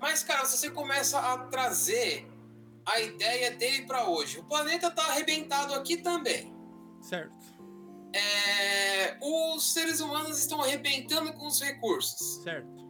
[0.00, 2.26] Mas, cara, se você começa a trazer
[2.86, 4.38] a ideia dele para hoje.
[4.38, 6.54] O planeta está arrebentado aqui também.
[7.00, 7.32] Certo.
[8.12, 12.42] É, os seres humanos estão arrebentando com os recursos.
[12.42, 12.84] Certo.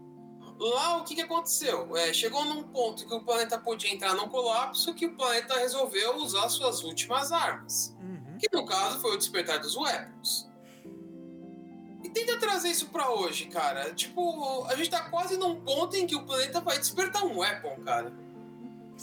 [0.58, 1.96] Lá o que, que aconteceu?
[1.96, 6.16] É, chegou num ponto que o planeta podia entrar num colapso que o planeta resolveu
[6.16, 7.96] usar suas últimas armas.
[8.00, 8.38] Uhum.
[8.38, 10.48] Que no caso foi o despertar dos weapons.
[12.04, 13.92] E tenta trazer isso para hoje, cara.
[13.94, 17.82] Tipo, a gente tá quase num ponto em que o planeta vai despertar um weapon,
[17.82, 18.23] cara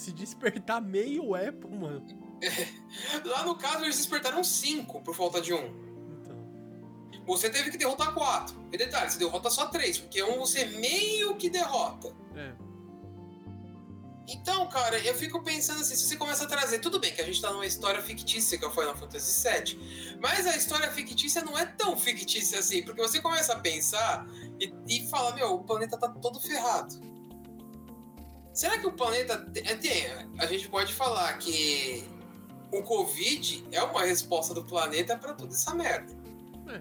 [0.02, 2.04] se despertar meio Apple, mano.
[3.24, 5.92] Lá no caso, eles despertaram cinco por falta de um.
[6.20, 7.24] Então.
[7.26, 8.54] Você teve que derrotar quatro.
[8.72, 12.14] E detalhe, você derrota só três, porque um você meio que derrota.
[12.34, 12.52] É.
[14.28, 17.24] Então, cara, eu fico pensando assim, se você começa a trazer, tudo bem que a
[17.24, 21.42] gente tá numa história fictícia que é o Final Fantasy VII, mas a história fictícia
[21.42, 24.26] não é tão fictícia assim, porque você começa a pensar
[24.60, 27.11] e, e fala, meu, o planeta tá todo ferrado.
[28.52, 30.06] Será que o planeta tem,
[30.38, 32.04] a gente pode falar que
[32.70, 36.12] o Covid é uma resposta do planeta para toda essa merda?
[36.68, 36.80] É.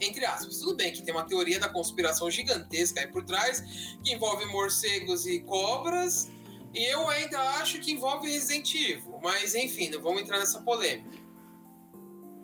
[0.00, 3.60] Entre aspas, tudo bem que tem uma teoria da conspiração gigantesca aí por trás,
[4.04, 6.28] que envolve morcegos e cobras,
[6.72, 11.18] e eu ainda acho que envolve Resident Evil, mas enfim, não vamos entrar nessa polêmica.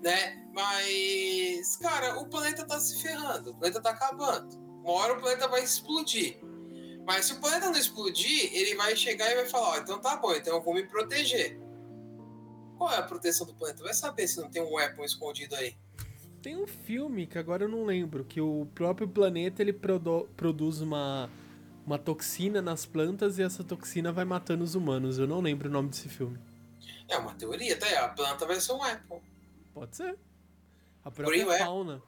[0.02, 0.48] Né?
[0.52, 4.56] Mas, cara, o planeta tá se ferrando, o planeta tá acabando.
[4.82, 6.40] Uma hora o planeta vai explodir.
[7.06, 10.16] Mas se o planeta não explodir, ele vai chegar e vai falar, ó, então tá
[10.16, 11.58] bom, então eu vou me proteger.
[12.76, 13.82] Qual é a proteção do planeta?
[13.82, 15.76] Vai saber se não tem um weapon escondido aí.
[16.40, 20.80] Tem um filme que agora eu não lembro, que o próprio planeta ele produ produz
[20.80, 21.28] uma,
[21.84, 25.18] uma toxina nas plantas e essa toxina vai matando os humanos.
[25.18, 26.38] Eu não lembro o nome desse filme.
[27.08, 27.96] É uma teoria, tá aí.
[27.96, 29.20] A planta vai ser um weapon.
[29.74, 30.18] Pode ser.
[31.04, 32.02] A própria Green fauna.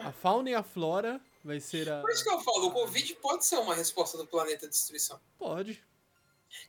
[0.00, 2.00] A fauna e a flora vai ser a.
[2.00, 5.20] Por isso que eu falo, o Covid pode ser uma resposta do planeta destruição.
[5.38, 5.82] Pode.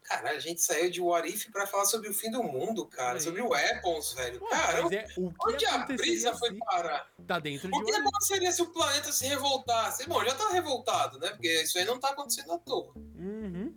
[0.01, 3.17] Cara, a gente saiu de What If pra falar sobre o fim do mundo, cara.
[3.17, 3.21] É.
[3.21, 4.41] Sobre weapons, velho.
[4.43, 7.07] Ué, cara, mas é, o que onde a brisa foi se- parar?
[7.28, 10.07] Tá dentro de O que aconteceria se o planeta se revoltasse?
[10.07, 11.30] Bom, já tá revoltado, né?
[11.30, 12.93] Porque isso aí não tá acontecendo à toa.
[13.15, 13.73] Uhum.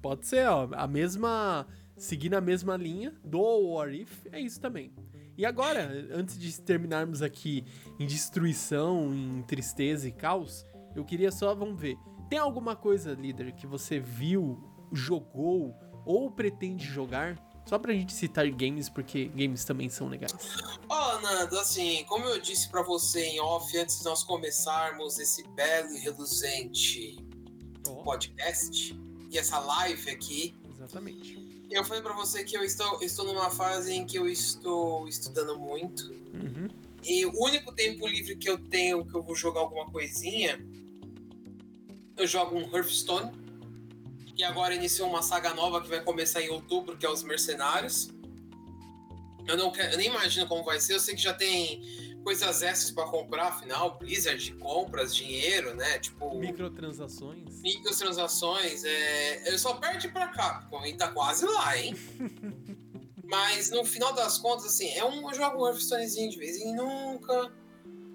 [0.00, 0.68] Pode ser, ó.
[0.72, 1.66] A mesma.
[1.98, 4.92] Seguindo a mesma linha do What If, é isso também.
[5.36, 7.64] E agora, antes de terminarmos aqui
[7.98, 10.64] em destruição, em tristeza e caos,
[10.94, 11.96] eu queria só, vamos ver.
[12.28, 14.62] Tem alguma coisa, líder, que você viu,
[14.92, 15.74] jogou
[16.04, 17.38] ou pretende jogar?
[17.66, 20.34] Só pra gente citar games, porque games também são legais.
[20.88, 25.46] Ó, Nando, assim, como eu disse pra você em off antes de nós começarmos esse
[25.50, 27.16] belo e reluzente
[27.88, 28.94] Ó, podcast
[29.30, 31.41] e essa live aqui, exatamente.
[31.72, 35.58] Eu falei pra você que eu estou, estou numa fase em que eu estou estudando
[35.58, 36.10] muito.
[36.10, 36.68] Uhum.
[37.04, 40.64] E o único tempo livre que eu tenho que eu vou jogar alguma coisinha,
[42.16, 43.32] eu jogo um Hearthstone.
[44.36, 48.10] E agora iniciou uma saga nova que vai começar em outubro, que é os Mercenários.
[49.46, 50.94] Eu não quero, eu nem imagino como vai ser.
[50.94, 51.82] Eu sei que já tem
[52.22, 55.98] coisas extras pra comprar, afinal, Blizzard, compras, dinheiro, né?
[55.98, 57.60] Tipo, Microtransações.
[57.60, 58.84] microtransações.
[58.84, 59.52] É...
[59.52, 61.94] Eu só perde pra Capcom e tá quase lá, hein?
[63.24, 66.74] Mas no final das contas, assim, é um, eu jogo um Hearthstonezinho de vez em
[66.74, 67.50] nunca.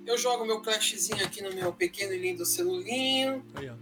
[0.06, 3.44] Eu jogo meu Clashzinho aqui no meu pequeno e lindo celulinho.
[3.56, 3.76] Aí, ó.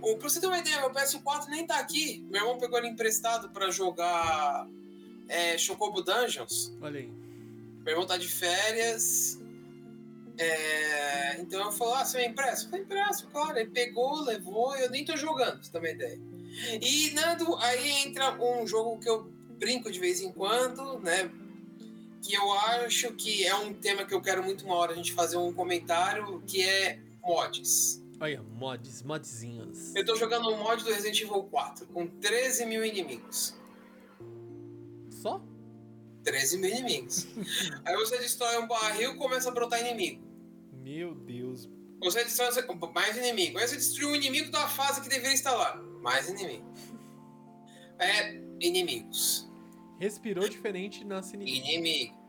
[0.00, 2.24] O, pra você ter uma ideia, meu PS4 nem tá aqui.
[2.30, 4.68] Meu irmão pegou ele emprestado pra jogar
[5.28, 6.72] é, Chocobo Dungeons.
[6.80, 7.23] Olha aí.
[7.84, 9.38] Meu irmão tá de férias.
[10.38, 12.66] É, então eu falei, ah, você me empresta?
[12.66, 13.58] Eu falei, empresto, claro.
[13.58, 16.20] Ele pegou, levou, eu nem tô jogando, pra você uma ideia.
[16.80, 19.24] E, Nando, aí entra um jogo que eu
[19.58, 21.30] brinco de vez em quando, né?
[22.22, 25.12] Que eu acho que é um tema que eu quero muito uma hora a gente
[25.12, 28.02] fazer um comentário, que é mods.
[28.20, 29.94] Olha, mods, modzinhos.
[29.94, 33.54] Eu tô jogando um mod do Resident Evil 4, com 13 mil inimigos.
[35.10, 35.42] Só?
[36.24, 37.26] 13 mil inimigos.
[37.84, 40.22] aí você destrói um barril e começa a brotar inimigo.
[40.72, 41.68] Meu Deus.
[42.02, 42.50] Você destrói
[42.92, 43.58] mais inimigo.
[43.58, 45.76] Aí você destruiu o inimigo da fase que deveria estar lá.
[46.02, 46.64] Mais inimigo.
[47.98, 49.50] É, inimigos.
[49.98, 51.66] Respirou diferente nasce inimigo.
[51.66, 52.24] Inimigo.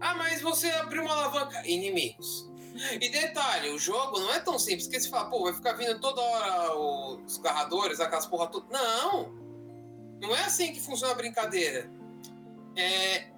[0.00, 1.66] Ah, mas você abriu uma alavanca.
[1.66, 2.48] Inimigos.
[3.00, 5.98] E detalhe, o jogo não é tão simples, porque você fala, pô, vai ficar vindo
[5.98, 8.66] toda hora os carradores, aquelas porra toda.
[8.70, 9.32] Não!
[10.20, 11.90] Não é assim que funciona a brincadeira.
[12.76, 13.35] É.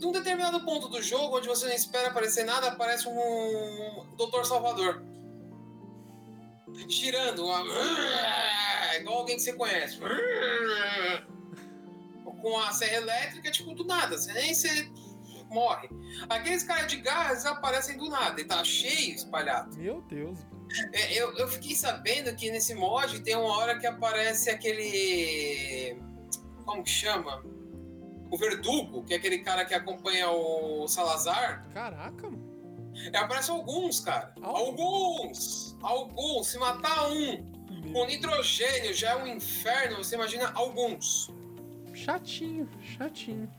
[0.00, 5.02] Num determinado ponto do jogo, onde você não espera aparecer nada, aparece um Doutor Salvador.
[6.88, 7.64] Girando, uma...
[8.96, 9.98] igual alguém que você conhece.
[12.24, 14.16] Com a serra elétrica, tipo, do nada.
[14.16, 14.88] Você nem você
[15.50, 15.88] morre.
[16.28, 19.76] Aqueles caras de gás aparecem do nada e tá cheio espalhado.
[19.76, 20.38] Meu Deus.
[20.92, 25.98] É, eu, eu fiquei sabendo que nesse mod tem uma hora que aparece aquele.
[26.64, 27.42] Como que chama?
[28.30, 31.66] O Verdugo, que é aquele cara que acompanha o Salazar.
[31.72, 32.48] Caraca, mano.
[33.12, 34.34] É, aparece alguns, cara.
[34.42, 35.76] Alguns!
[35.80, 36.48] Alguns!
[36.48, 37.46] Se matar um
[37.92, 41.30] com nitrogênio já é um inferno, você imagina alguns.
[41.94, 43.50] Chatinho, chatinho.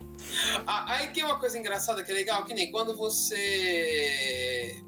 [0.67, 4.82] Ah, Aí tem uma coisa engraçada que é legal, que nem quando você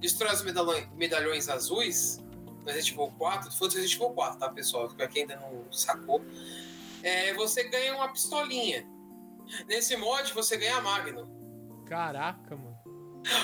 [0.00, 2.20] destrói os medalhões, medalhões azuis
[2.64, 4.88] no Resident Evil 4, foi do Resident Evil 4, tá, pessoal?
[4.88, 6.22] Pra quem ainda não sacou.
[7.02, 8.86] É, você ganha uma pistolinha.
[9.66, 11.84] Nesse mod, você ganha a Magnum.
[11.86, 12.78] Caraca, mano.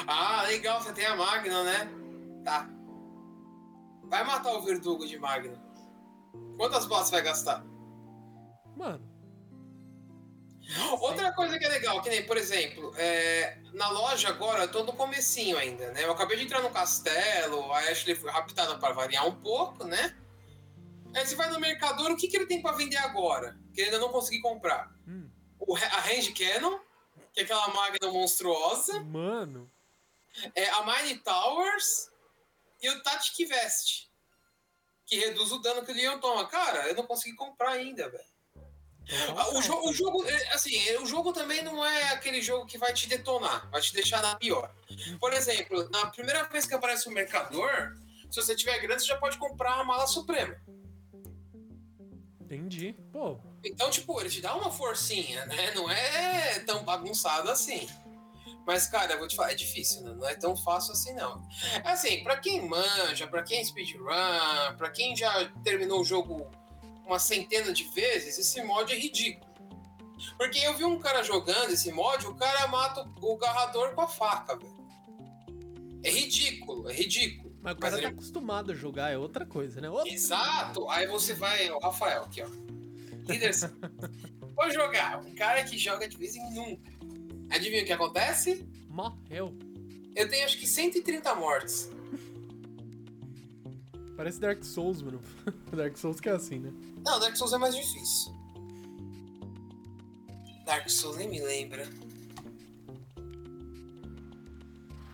[0.06, 1.88] Ah, legal, você tem a Magnum, né?
[2.44, 2.68] Tá.
[4.04, 5.58] Vai matar o Verdugo de Magnum.
[6.56, 7.64] Quantas balas você vai gastar?
[8.76, 9.14] Mano.
[11.00, 14.82] Outra coisa que é legal, que nem, por exemplo, é, na loja agora eu tô
[14.82, 16.04] no comecinho ainda, né?
[16.04, 20.16] Eu acabei de entrar no castelo, a Ashley foi raptada para variar um pouco, né?
[21.14, 23.56] Aí você vai no mercador, o que, que ele tem para vender agora?
[23.72, 24.90] Que ele ainda não consegui comprar.
[25.06, 25.30] Hum.
[25.66, 26.78] O, a Range Cannon,
[27.32, 29.70] que é aquela máquina monstruosa, Mano.
[30.54, 32.10] é a Mine Towers
[32.82, 34.08] e o Tactic Vest,
[35.06, 36.46] que reduz o dano que o Leon toma.
[36.46, 38.34] Cara, eu não consegui comprar ainda, velho.
[39.54, 42.78] O jogo, o jogo, é, assim, é, o jogo também não é aquele jogo que
[42.78, 44.74] vai te detonar, vai te deixar na pior.
[45.20, 47.96] Por exemplo, na primeira vez que aparece o mercador,
[48.30, 50.56] Se você tiver grana, você já pode comprar a mala suprema.
[52.40, 52.96] Entendi.
[53.12, 55.72] Pô, Então, tipo, ele te dá uma forcinha, né?
[55.74, 57.88] Não é tão bagunçado assim.
[58.66, 60.14] Mas, cara, eu vou te falar, é difícil, né?
[60.14, 61.42] Não é tão fácil assim, não.
[61.84, 64.06] Assim, pra quem manja, pra quem é speedrun,
[64.78, 66.50] pra quem já terminou o jogo
[67.06, 69.52] uma centena de vezes, esse mod é ridículo.
[70.38, 74.08] Porque eu vi um cara jogando esse mod, o cara mata o garrador com a
[74.08, 74.74] faca, velho.
[76.02, 77.54] É ridículo, é ridículo.
[77.62, 79.88] mas o cara Mas tá ele- acostumado a jogar, é outra coisa, né?
[79.90, 80.88] Outra- Exato.
[80.90, 82.48] Aí você vai, o Rafael aqui, ó.
[83.28, 83.52] Líder.
[84.54, 85.24] Vou jogar.
[85.24, 86.92] Um cara que joga de vez em nunca.
[87.50, 88.66] Adivinha o que acontece?
[88.88, 89.56] Morreu.
[90.14, 91.90] Eu tenho acho que 130 mortes.
[94.16, 95.20] Parece Dark Souls, mano.
[95.72, 96.72] Dark Souls que é assim, né?
[97.04, 98.32] Não, Dark Souls é mais difícil.
[100.64, 101.88] Dark Souls nem me lembra.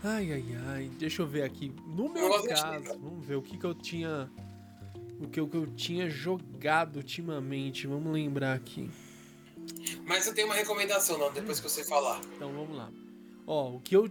[0.02, 0.90] Ai, ai, ai.
[0.98, 1.74] Deixa eu ver aqui.
[1.86, 4.30] No Eu meu caso, vamos ver o que que eu tinha.
[5.20, 7.86] O que, eu- que eu tinha jogado ultimamente.
[7.86, 8.88] Vamos lembrar aqui.
[10.06, 12.20] Mas eu tenho uma recomendação, não, depois que você falar.
[12.34, 12.90] Então vamos lá.
[13.46, 14.10] Ó, o que eu.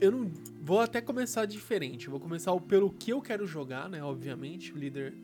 [0.00, 0.30] Eu não.
[0.62, 2.06] Vou até começar diferente.
[2.06, 4.02] Eu vou começar pelo que eu quero jogar, né?
[4.02, 4.72] Obviamente.
[4.72, 5.14] O líder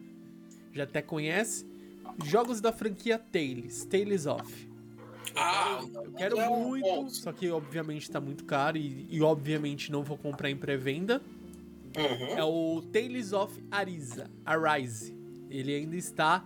[0.73, 1.67] já até conhece.
[2.25, 3.85] Jogos da franquia Tales.
[3.85, 4.69] Tales of.
[5.35, 10.03] Ah, Eu quero é muito, só que obviamente tá muito caro e, e obviamente não
[10.05, 11.21] vou comprar em pré-venda.
[11.97, 12.27] Uhum.
[12.39, 15.16] É o Tales of Arisa, Arise.
[15.51, 16.45] Ele ainda está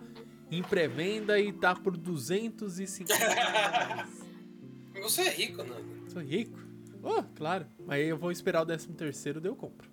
[0.49, 4.21] em pré-venda e tá por 250 reais.
[5.01, 6.09] Você é rico, Nando.
[6.11, 6.59] Sou rico?
[7.01, 7.65] Oh, claro.
[7.87, 9.89] Aí eu vou esperar o 13 terceiro, daí eu compro.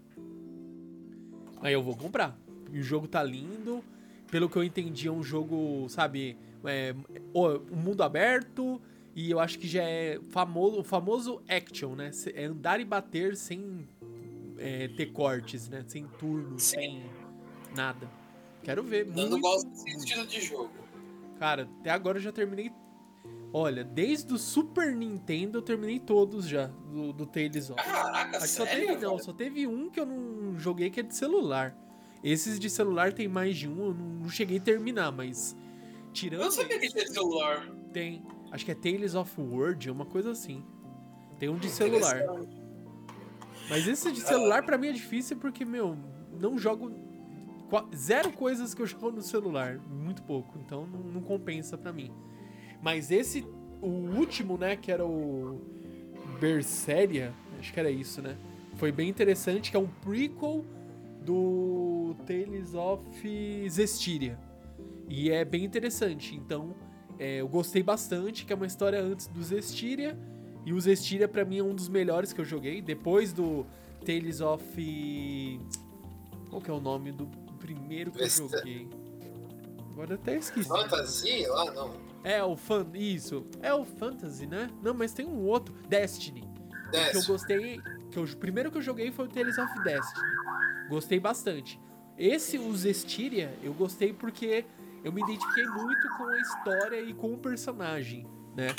[1.61, 2.39] Aí eu vou comprar.
[2.73, 3.83] E o jogo tá lindo.
[4.31, 6.95] Pelo que eu entendi, é um jogo, sabe, é,
[7.33, 8.81] o- um mundo aberto.
[9.17, 12.11] E eu acho que já é famoso, o famoso action, né?
[12.35, 13.89] É andar e bater sem
[14.59, 15.85] é, ter cortes, né?
[15.87, 16.77] Sem turno, Sim.
[16.77, 17.03] sem
[17.75, 18.09] nada.
[18.69, 19.07] Quero ver.
[19.07, 20.05] Nando muito, gosta desse muito.
[20.05, 20.71] estilo de jogo.
[21.39, 22.71] Cara, até agora eu já terminei.
[23.51, 27.83] Olha, desde o Super Nintendo eu terminei todos já, do, do Tales of.
[27.83, 28.89] Caraca, Acho que só sério?
[28.89, 31.75] teve, não, só teve um que eu não joguei que é de celular.
[32.23, 35.57] Esses de celular tem mais de um, eu não, não cheguei a terminar, mas.
[36.13, 36.41] Tirando.
[36.41, 37.67] Eu não sabia que tinha celular.
[37.91, 38.23] Tem.
[38.53, 40.63] Acho que é Tales of World, uma coisa assim.
[41.39, 42.21] Tem um de celular.
[42.23, 42.63] Interessante.
[43.71, 45.97] Mas esse de celular pra mim é difícil porque, meu,
[46.39, 47.08] não jogo.
[47.95, 49.79] Zero coisas que eu jogo no celular.
[49.79, 50.59] Muito pouco.
[50.59, 52.11] Então não, não compensa pra mim.
[52.83, 53.47] Mas esse,
[53.81, 55.61] o último, né, que era o.
[56.41, 58.37] Berseria, acho que era isso, né?
[58.77, 60.65] Foi bem interessante, que é um prequel
[61.25, 64.39] do Tales of Zestiria.
[65.09, 66.37] E é bem interessante.
[66.37, 66.75] Então,
[67.19, 70.17] é, eu gostei bastante, que é uma história antes do Zestiria.
[70.65, 72.81] E o Zestiria, pra mim, é um dos melhores que eu joguei.
[72.81, 73.67] Depois do
[74.05, 75.61] Tales of.
[76.51, 77.27] Qual que é o nome do
[77.59, 78.89] primeiro que eu joguei?
[79.93, 80.69] Agora até esqueci.
[80.69, 81.97] Fantasia lá, não.
[82.25, 82.87] É o Fan.
[82.95, 83.45] Isso.
[83.63, 84.71] É o Fantasy, né?
[84.83, 85.75] Não, mas tem um outro.
[85.89, 86.43] Destiny.
[86.89, 87.81] O que eu gostei.
[88.11, 90.27] Que eu, o primeiro que eu joguei foi o Tales of Destiny.
[90.89, 91.81] Gostei bastante.
[92.17, 94.65] Esse, o Zestiria, eu gostei porque
[95.05, 98.75] eu me identifiquei muito com a história e com o personagem, né?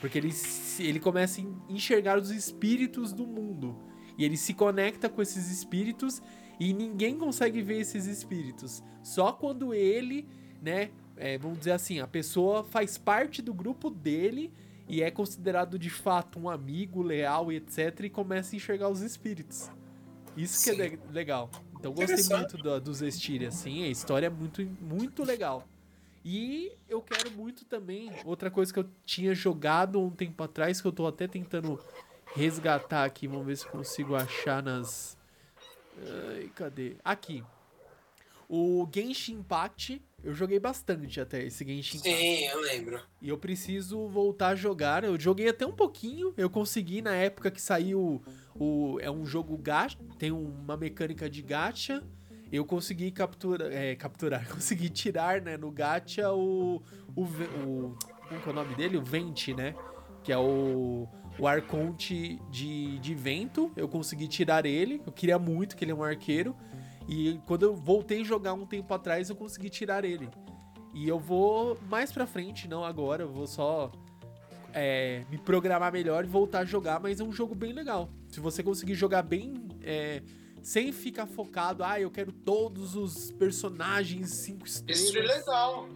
[0.00, 0.32] Porque ele,
[0.78, 3.76] ele começa a en- enxergar os espíritos do mundo.
[4.16, 6.22] E ele se conecta com esses espíritos
[6.58, 8.82] e ninguém consegue ver esses espíritos.
[9.02, 10.26] Só quando ele,
[10.62, 10.90] né?
[11.16, 14.52] é, vamos dizer assim, a pessoa faz parte do grupo dele
[14.88, 18.00] e é considerado de fato um amigo leal e etc.
[18.04, 19.70] E começa a enxergar os espíritos.
[20.36, 20.78] Isso que é Sim.
[20.80, 21.50] le- legal.
[21.78, 25.68] Então gostei muito do, dos Estiria, assim, a história é muito, muito legal.
[26.24, 30.86] E eu quero muito também, outra coisa que eu tinha jogado um tempo atrás, que
[30.86, 31.78] eu tô até tentando
[32.34, 35.18] resgatar aqui, vamos ver se consigo achar nas.
[35.98, 36.96] Ai, cadê?
[37.04, 37.42] Aqui.
[38.48, 42.16] O Genshin Impact, eu joguei bastante até esse Genshin Impact.
[42.16, 43.00] Sim, eu lembro.
[43.20, 45.02] E eu preciso voltar a jogar.
[45.04, 46.34] Eu joguei até um pouquinho.
[46.36, 48.22] Eu consegui na época que saiu
[48.54, 48.98] o.
[49.00, 49.98] É um jogo gacha.
[50.18, 52.02] Tem uma mecânica de gacha.
[52.52, 54.46] Eu consegui captura, é, capturar.
[54.52, 56.82] Consegui tirar, né, no gacha o.
[57.16, 57.22] O.
[57.22, 57.96] o
[58.28, 58.96] como é o nome dele?
[58.96, 59.74] O Vente, né?
[60.22, 61.08] Que é o.
[61.38, 63.72] O Arconte de, de vento.
[63.76, 65.02] Eu consegui tirar ele.
[65.06, 66.54] Eu queria muito que ele é um arqueiro.
[67.08, 70.28] E quando eu voltei a jogar um tempo atrás, eu consegui tirar ele.
[70.94, 73.90] E eu vou mais pra frente, não agora, eu vou só
[74.72, 78.08] é, me programar melhor e voltar a jogar, mas é um jogo bem legal.
[78.28, 80.22] Se você conseguir jogar bem, é,
[80.62, 85.02] sem ficar focado, ah, eu quero todos os personagens cinco estrelas.
[85.02, 85.88] Isso é legal.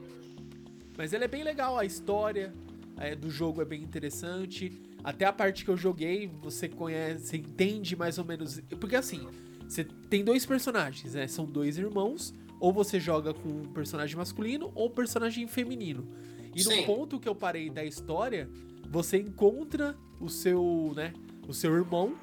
[0.96, 2.52] Mas ele é bem legal, a história
[2.96, 4.82] é, do jogo é bem interessante.
[5.02, 8.60] Até a parte que eu joguei, você conhece, você entende mais ou menos.
[8.80, 9.26] Porque assim,
[9.68, 11.26] você tem dois personagens, né?
[11.26, 12.34] São dois irmãos.
[12.60, 16.08] Ou você joga com um personagem masculino ou um personagem feminino.
[16.54, 16.84] E no Sim.
[16.84, 18.50] ponto que eu parei da história,
[18.90, 21.12] você encontra o seu, né?
[21.46, 22.16] O seu irmão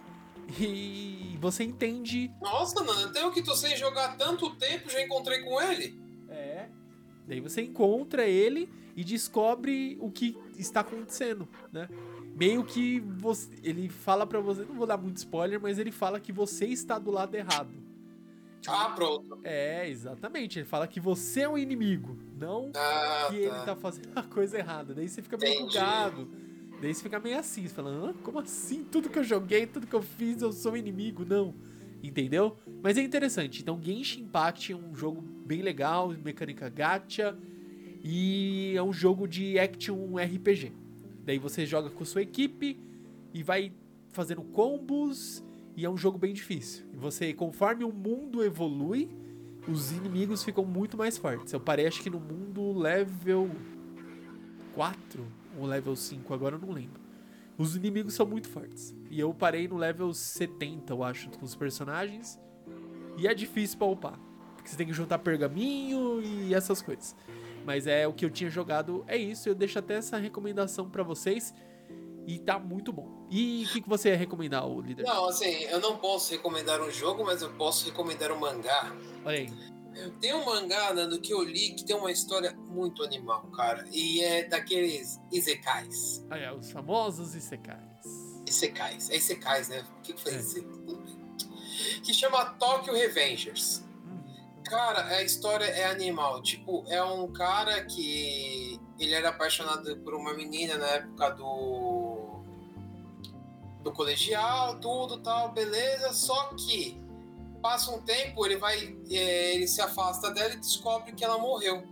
[0.60, 2.32] e você entende.
[2.42, 6.00] Nossa, Nana, tenho que tô sem jogar tanto tempo, já encontrei com ele.
[6.30, 6.70] É.
[7.28, 11.90] Daí você encontra ele e descobre o que está acontecendo, né?
[12.36, 16.20] Meio que você, ele fala pra você, não vou dar muito spoiler, mas ele fala
[16.20, 17.72] que você está do lado errado.
[18.68, 19.40] Ah, pronto.
[19.44, 20.60] É, exatamente.
[20.60, 23.64] Ele fala que você é o inimigo, não Ah, que ele tá.
[23.66, 24.94] tá fazendo a coisa errada.
[24.94, 26.28] Daí você fica meio bugado.
[26.82, 28.14] Daí você fica meio assim, você fala, Hã?
[28.22, 28.84] como assim?
[28.84, 31.24] Tudo que eu joguei, tudo que eu fiz, eu sou o inimigo?
[31.24, 31.54] Não.
[32.04, 32.58] Entendeu?
[32.84, 33.62] Mas é interessante.
[33.62, 37.38] Então, Genshin Impact é um jogo bem legal, mecânica gacha.
[38.04, 40.72] E é um jogo de action RPG.
[41.26, 42.80] Daí você joga com sua equipe
[43.34, 43.74] e vai
[44.12, 45.44] fazendo combos.
[45.76, 46.86] E é um jogo bem difícil.
[46.94, 49.10] E você, conforme o mundo evolui,
[49.68, 51.52] os inimigos ficam muito mais fortes.
[51.52, 53.50] Eu parei, acho que no mundo level
[54.74, 55.26] 4
[55.58, 57.02] ou level 5, agora eu não lembro.
[57.58, 58.96] Os inimigos são muito fortes.
[59.10, 62.40] E eu parei no level 70, eu acho, com os personagens.
[63.18, 64.20] E é difícil pra upar.
[64.56, 67.16] Porque você tem que juntar pergaminho e essas coisas.
[67.66, 69.50] Mas é o que eu tinha jogado, é isso.
[69.50, 71.54] Eu deixo até essa recomendação pra vocês.
[72.28, 73.28] E tá muito bom.
[73.30, 75.04] E o que, que você ia recomendar, o líder?
[75.04, 78.96] Não, assim, eu não posso recomendar um jogo, mas eu posso recomendar um mangá.
[79.24, 79.76] Olha aí.
[80.20, 83.86] Tem um mangá, Nando, que eu li que tem uma história muito animal, cara.
[83.92, 86.26] E é daqueles Isekais.
[86.30, 87.80] Olha, os famosos Isekais.
[88.48, 89.10] Isekais.
[89.10, 89.86] É Isekais, né?
[90.00, 90.38] O que que foi É.
[90.38, 90.62] isso?
[92.04, 93.85] Que chama Tokyo Revengers.
[94.66, 96.42] Cara, a história é animal.
[96.42, 102.26] Tipo, é um cara que ele era apaixonado por uma menina na época do
[103.84, 106.12] do colegial, tudo tal, beleza.
[106.12, 107.00] Só que
[107.62, 111.84] passa um tempo, ele vai, é, ele se afasta dela e descobre que ela morreu.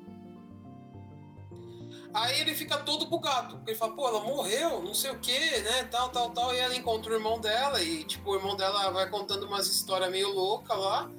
[2.14, 5.60] Aí ele fica todo bugado, porque ele fala, pô, ela morreu, não sei o que,
[5.62, 6.54] né, tal, tal, tal.
[6.54, 10.12] E ela encontra o irmão dela e, tipo, o irmão dela vai contando umas histórias
[10.12, 11.10] meio loucas lá.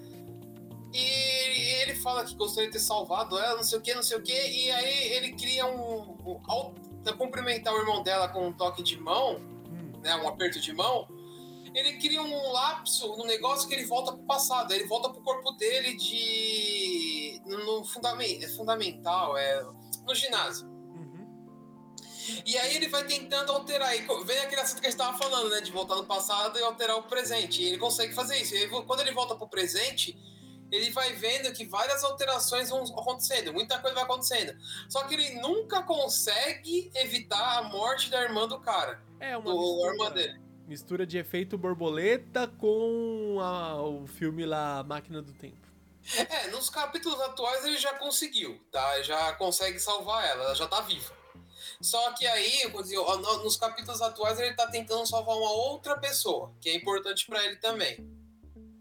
[0.94, 4.16] E ele fala que gostaria de ter salvado ela, não sei o que, não sei
[4.16, 4.32] o que.
[4.32, 6.16] E aí ele cria um.
[6.24, 6.72] um ao
[7.18, 10.00] cumprimentar o irmão dela com um toque de mão, hum.
[10.02, 11.06] né, um aperto de mão,
[11.74, 15.50] ele cria um lapso no negócio que ele volta pro passado, ele volta pro corpo
[15.52, 17.42] dele de.
[17.44, 19.66] no fundamento, é fundamental, é.
[20.06, 20.68] no ginásio.
[20.68, 21.26] Uhum.
[22.46, 23.92] E aí ele vai tentando alterar.
[23.96, 25.60] E vem aquele assunto que a gente tava falando, né?
[25.60, 27.60] De voltar no passado e alterar o presente.
[27.60, 28.54] E ele consegue fazer isso.
[28.54, 30.16] E quando ele volta pro presente,
[30.70, 34.56] ele vai vendo que várias alterações vão acontecendo, muita coisa vai acontecendo.
[34.88, 39.02] Só que ele nunca consegue evitar a morte da irmã do cara.
[39.20, 40.40] É uma Do irmã mistura, dele.
[40.66, 45.64] mistura de efeito borboleta com a- o filme lá Máquina do Tempo.
[46.28, 49.00] É, nos capítulos atuais ele já conseguiu, tá?
[49.02, 51.14] Já consegue salvar ela, ela já tá viva.
[51.80, 52.70] Só que aí,
[53.42, 57.56] nos capítulos atuais ele tá tentando salvar uma outra pessoa, que é importante pra ele
[57.56, 57.96] também.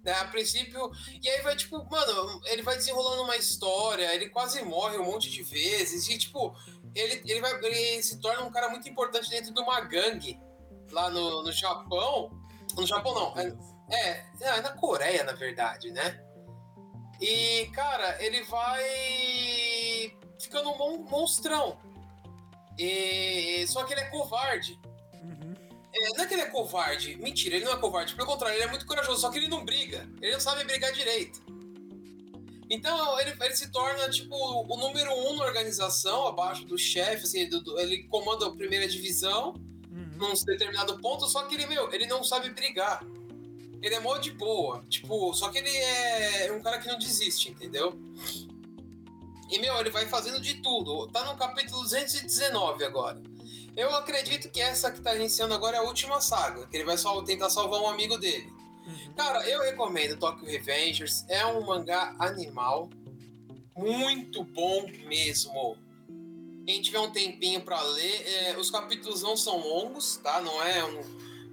[0.03, 0.91] Né, a princípio,
[1.21, 5.29] e aí vai, tipo, mano, ele vai desenrolando uma história, ele quase morre um monte
[5.29, 6.53] de vezes, e tipo,
[6.93, 10.37] ele, ele, vai, ele se torna um cara muito importante dentro de uma gangue
[10.91, 12.31] lá no, no Japão.
[12.75, 13.55] No Japão não, é,
[13.89, 16.21] é, é na Coreia, na verdade, né?
[17.21, 21.77] E, cara, ele vai ficando um mon- monstrão.
[22.77, 24.77] E, só que ele é covarde.
[25.95, 27.15] É, não é que ele é covarde.
[27.17, 28.15] Mentira, ele não é covarde.
[28.15, 29.21] Pelo contrário, ele é muito corajoso.
[29.21, 30.09] Só que ele não briga.
[30.21, 31.41] Ele não sabe brigar direito.
[32.69, 37.23] Então, ele, ele se torna, tipo, o número um na organização, abaixo do chefe.
[37.23, 39.53] Assim, do- do- ele comanda a primeira divisão
[39.91, 40.29] Uhum.
[40.29, 43.05] num determinado ponto, só que ele, meu, ele não sabe brigar.
[43.81, 47.51] Ele é mó de boa, tipo, só que ele é um cara que não desiste,
[47.51, 47.93] entendeu?
[49.51, 51.07] E, meu, ele vai fazendo de tudo.
[51.09, 53.21] Tá no capítulo 219 agora.
[53.75, 56.97] Eu acredito que essa que tá iniciando agora é a última saga, que ele vai
[56.97, 58.51] só tentar salvar um amigo dele.
[58.85, 59.13] Uhum.
[59.15, 61.25] Cara, eu recomendo Tokyo Revengers.
[61.27, 62.89] É um mangá animal.
[63.75, 65.77] Muito bom mesmo.
[66.65, 70.39] Quem tiver um tempinho pra ler, é, os capítulos não são longos, tá?
[70.39, 71.01] Não é um,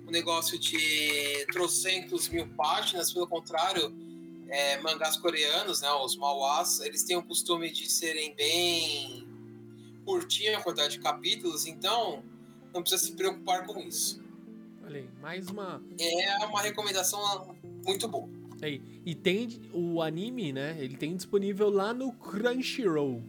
[0.07, 3.93] um negócio de trocentos mil páginas, pelo contrário,
[4.49, 5.91] é, mangás coreanos, né?
[5.93, 9.27] Os manhwas, eles têm o costume de serem bem
[10.05, 12.23] curtinho a quantidade de capítulos, então
[12.73, 14.23] não precisa se preocupar com isso.
[14.85, 15.83] Olha aí, mais uma.
[15.99, 18.29] É uma recomendação muito boa.
[18.63, 18.83] Aí.
[19.07, 20.77] E tem o anime, né?
[20.79, 23.23] Ele tem disponível lá no Crunchyroll.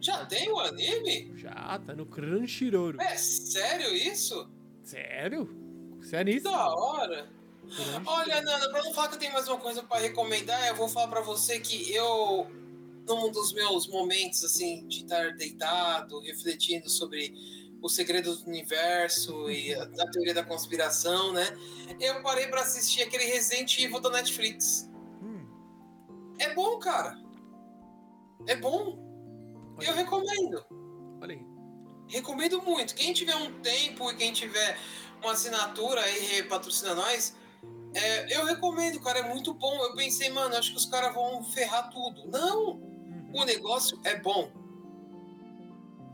[0.00, 1.32] Já tem o anime?
[1.36, 3.00] Já, tá no Crunchyroll.
[3.00, 4.48] É sério isso?
[4.82, 5.46] Sério?
[6.00, 6.50] Que Seríssimo?
[6.50, 7.28] da hora.
[8.06, 10.88] Olha, Nana, pra não falar que eu tenho mais uma coisa pra recomendar, eu vou
[10.88, 12.46] falar pra você que eu,
[13.06, 17.34] num dos meus momentos, assim, de estar deitado, refletindo sobre
[17.82, 21.44] o segredo do universo e a, a teoria da conspiração, né?
[22.00, 24.90] Eu parei pra assistir aquele Resident Evil da Netflix.
[25.22, 25.46] Hum,
[26.38, 27.18] É bom, cara.
[28.46, 28.98] É bom.
[29.78, 30.64] olha, Eu recomendo.
[31.20, 31.46] olha aí.
[32.08, 32.94] Recomendo muito.
[32.94, 34.78] Quem tiver um tempo e quem tiver
[35.22, 37.34] uma assinatura aí patrocina nós,
[37.94, 39.18] é, eu recomendo, cara.
[39.20, 39.74] É muito bom.
[39.82, 42.26] Eu pensei, mano, acho que os caras vão ferrar tudo.
[42.30, 42.93] Não!
[43.34, 44.50] O negócio é bom.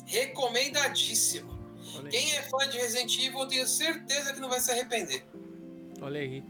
[0.06, 1.50] Recomendadíssimo.
[1.96, 2.10] olha aí.
[2.10, 5.24] Quem é fã de Resident Evil, eu tenho certeza que não vai se arrepender.
[6.00, 6.42] Olha aí.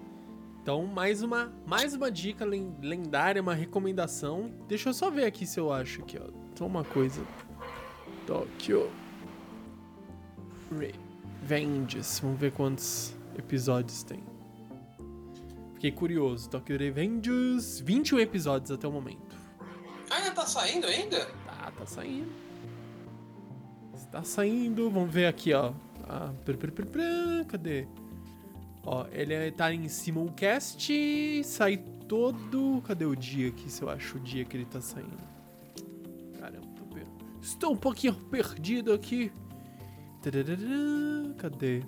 [0.62, 4.53] Então, mais uma, mais uma dica len- lendária, uma recomendação.
[4.68, 6.29] Deixa eu só ver aqui se eu acho aqui, ó.
[6.55, 7.23] Só uma coisa.
[8.27, 8.91] Tokyo
[10.79, 12.21] Revenges.
[12.21, 14.23] Vamos ver quantos episódios tem.
[15.75, 16.49] Fiquei curioso.
[16.51, 19.39] Tokyo Revenges, 21 episódios até o momento.
[20.51, 21.26] Saindo ainda?
[21.46, 22.30] Tá, tá saindo.
[23.94, 24.90] Está saindo.
[24.90, 25.72] Vamos ver aqui, ó.
[26.09, 27.86] Ah, pr- pr- pr- cadê?
[28.84, 31.44] Ó, ele é- tá em simulcast.
[31.44, 31.76] Sai
[32.09, 32.82] todo.
[32.84, 33.70] Cadê o dia aqui?
[33.70, 35.22] Se eu acho o dia que ele tá saindo.
[36.38, 37.07] Caramba, tô per...
[37.40, 39.30] estou um pouquinho perdido aqui.
[41.38, 41.82] Cadê?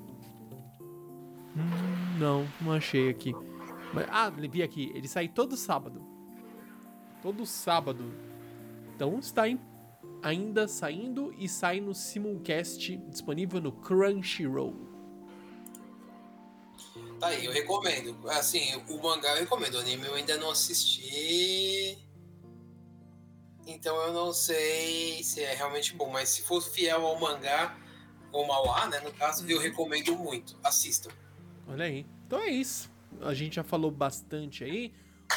[1.56, 3.34] Hum, não, não achei aqui.
[4.08, 4.92] Ah, vi aqui.
[4.94, 6.00] Ele sai todo sábado.
[7.20, 8.04] Todo sábado.
[9.02, 9.58] Então está em-
[10.22, 14.76] ainda saindo e sai no simulcast disponível no Crunchyroll.
[17.18, 18.16] Tá aí, eu recomendo.
[18.30, 19.74] Assim, o mangá eu recomendo.
[19.74, 21.98] O anime eu ainda não assisti.
[23.66, 26.08] Então eu não sei se é realmente bom.
[26.08, 27.76] Mas se for fiel ao mangá,
[28.30, 29.00] ou mauá, né?
[29.00, 30.56] No caso, eu recomendo muito.
[30.62, 31.10] Assistam.
[31.66, 32.06] Olha aí.
[32.24, 32.88] Então é isso.
[33.20, 34.94] A gente já falou bastante aí.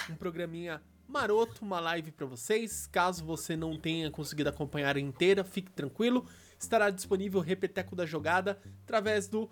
[0.07, 2.87] Um programinha maroto, uma live pra vocês.
[2.87, 6.25] Caso você não tenha conseguido acompanhar inteira, fique tranquilo.
[6.59, 9.49] Estará disponível o Repeteco da Jogada através do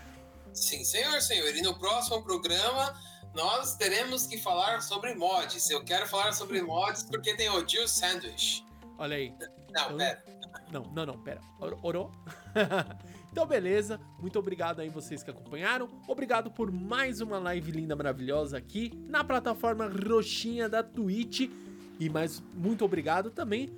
[0.53, 1.55] Sim, senhor, senhor.
[1.55, 2.93] E no próximo programa
[3.33, 5.69] nós teremos que falar sobre mods.
[5.69, 8.65] Eu quero falar sobre mods porque tem o Jill Sandwich.
[8.97, 9.33] Olha aí.
[9.71, 10.23] Não, pera.
[10.71, 11.41] Não, não, não, pera.
[11.59, 12.11] Or- Orou?
[13.31, 13.99] então, beleza.
[14.19, 15.89] Muito obrigado aí vocês que acompanharam.
[16.07, 21.49] Obrigado por mais uma live linda, maravilhosa aqui na plataforma roxinha da Twitch.
[21.99, 23.69] E mais muito obrigado também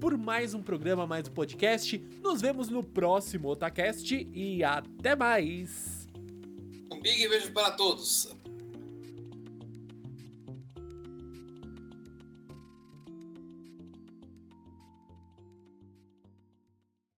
[0.00, 1.96] por mais um programa, mais um podcast.
[2.20, 6.08] Nos vemos no próximo Otacast e até mais.
[6.92, 8.34] Um big beijo para todos.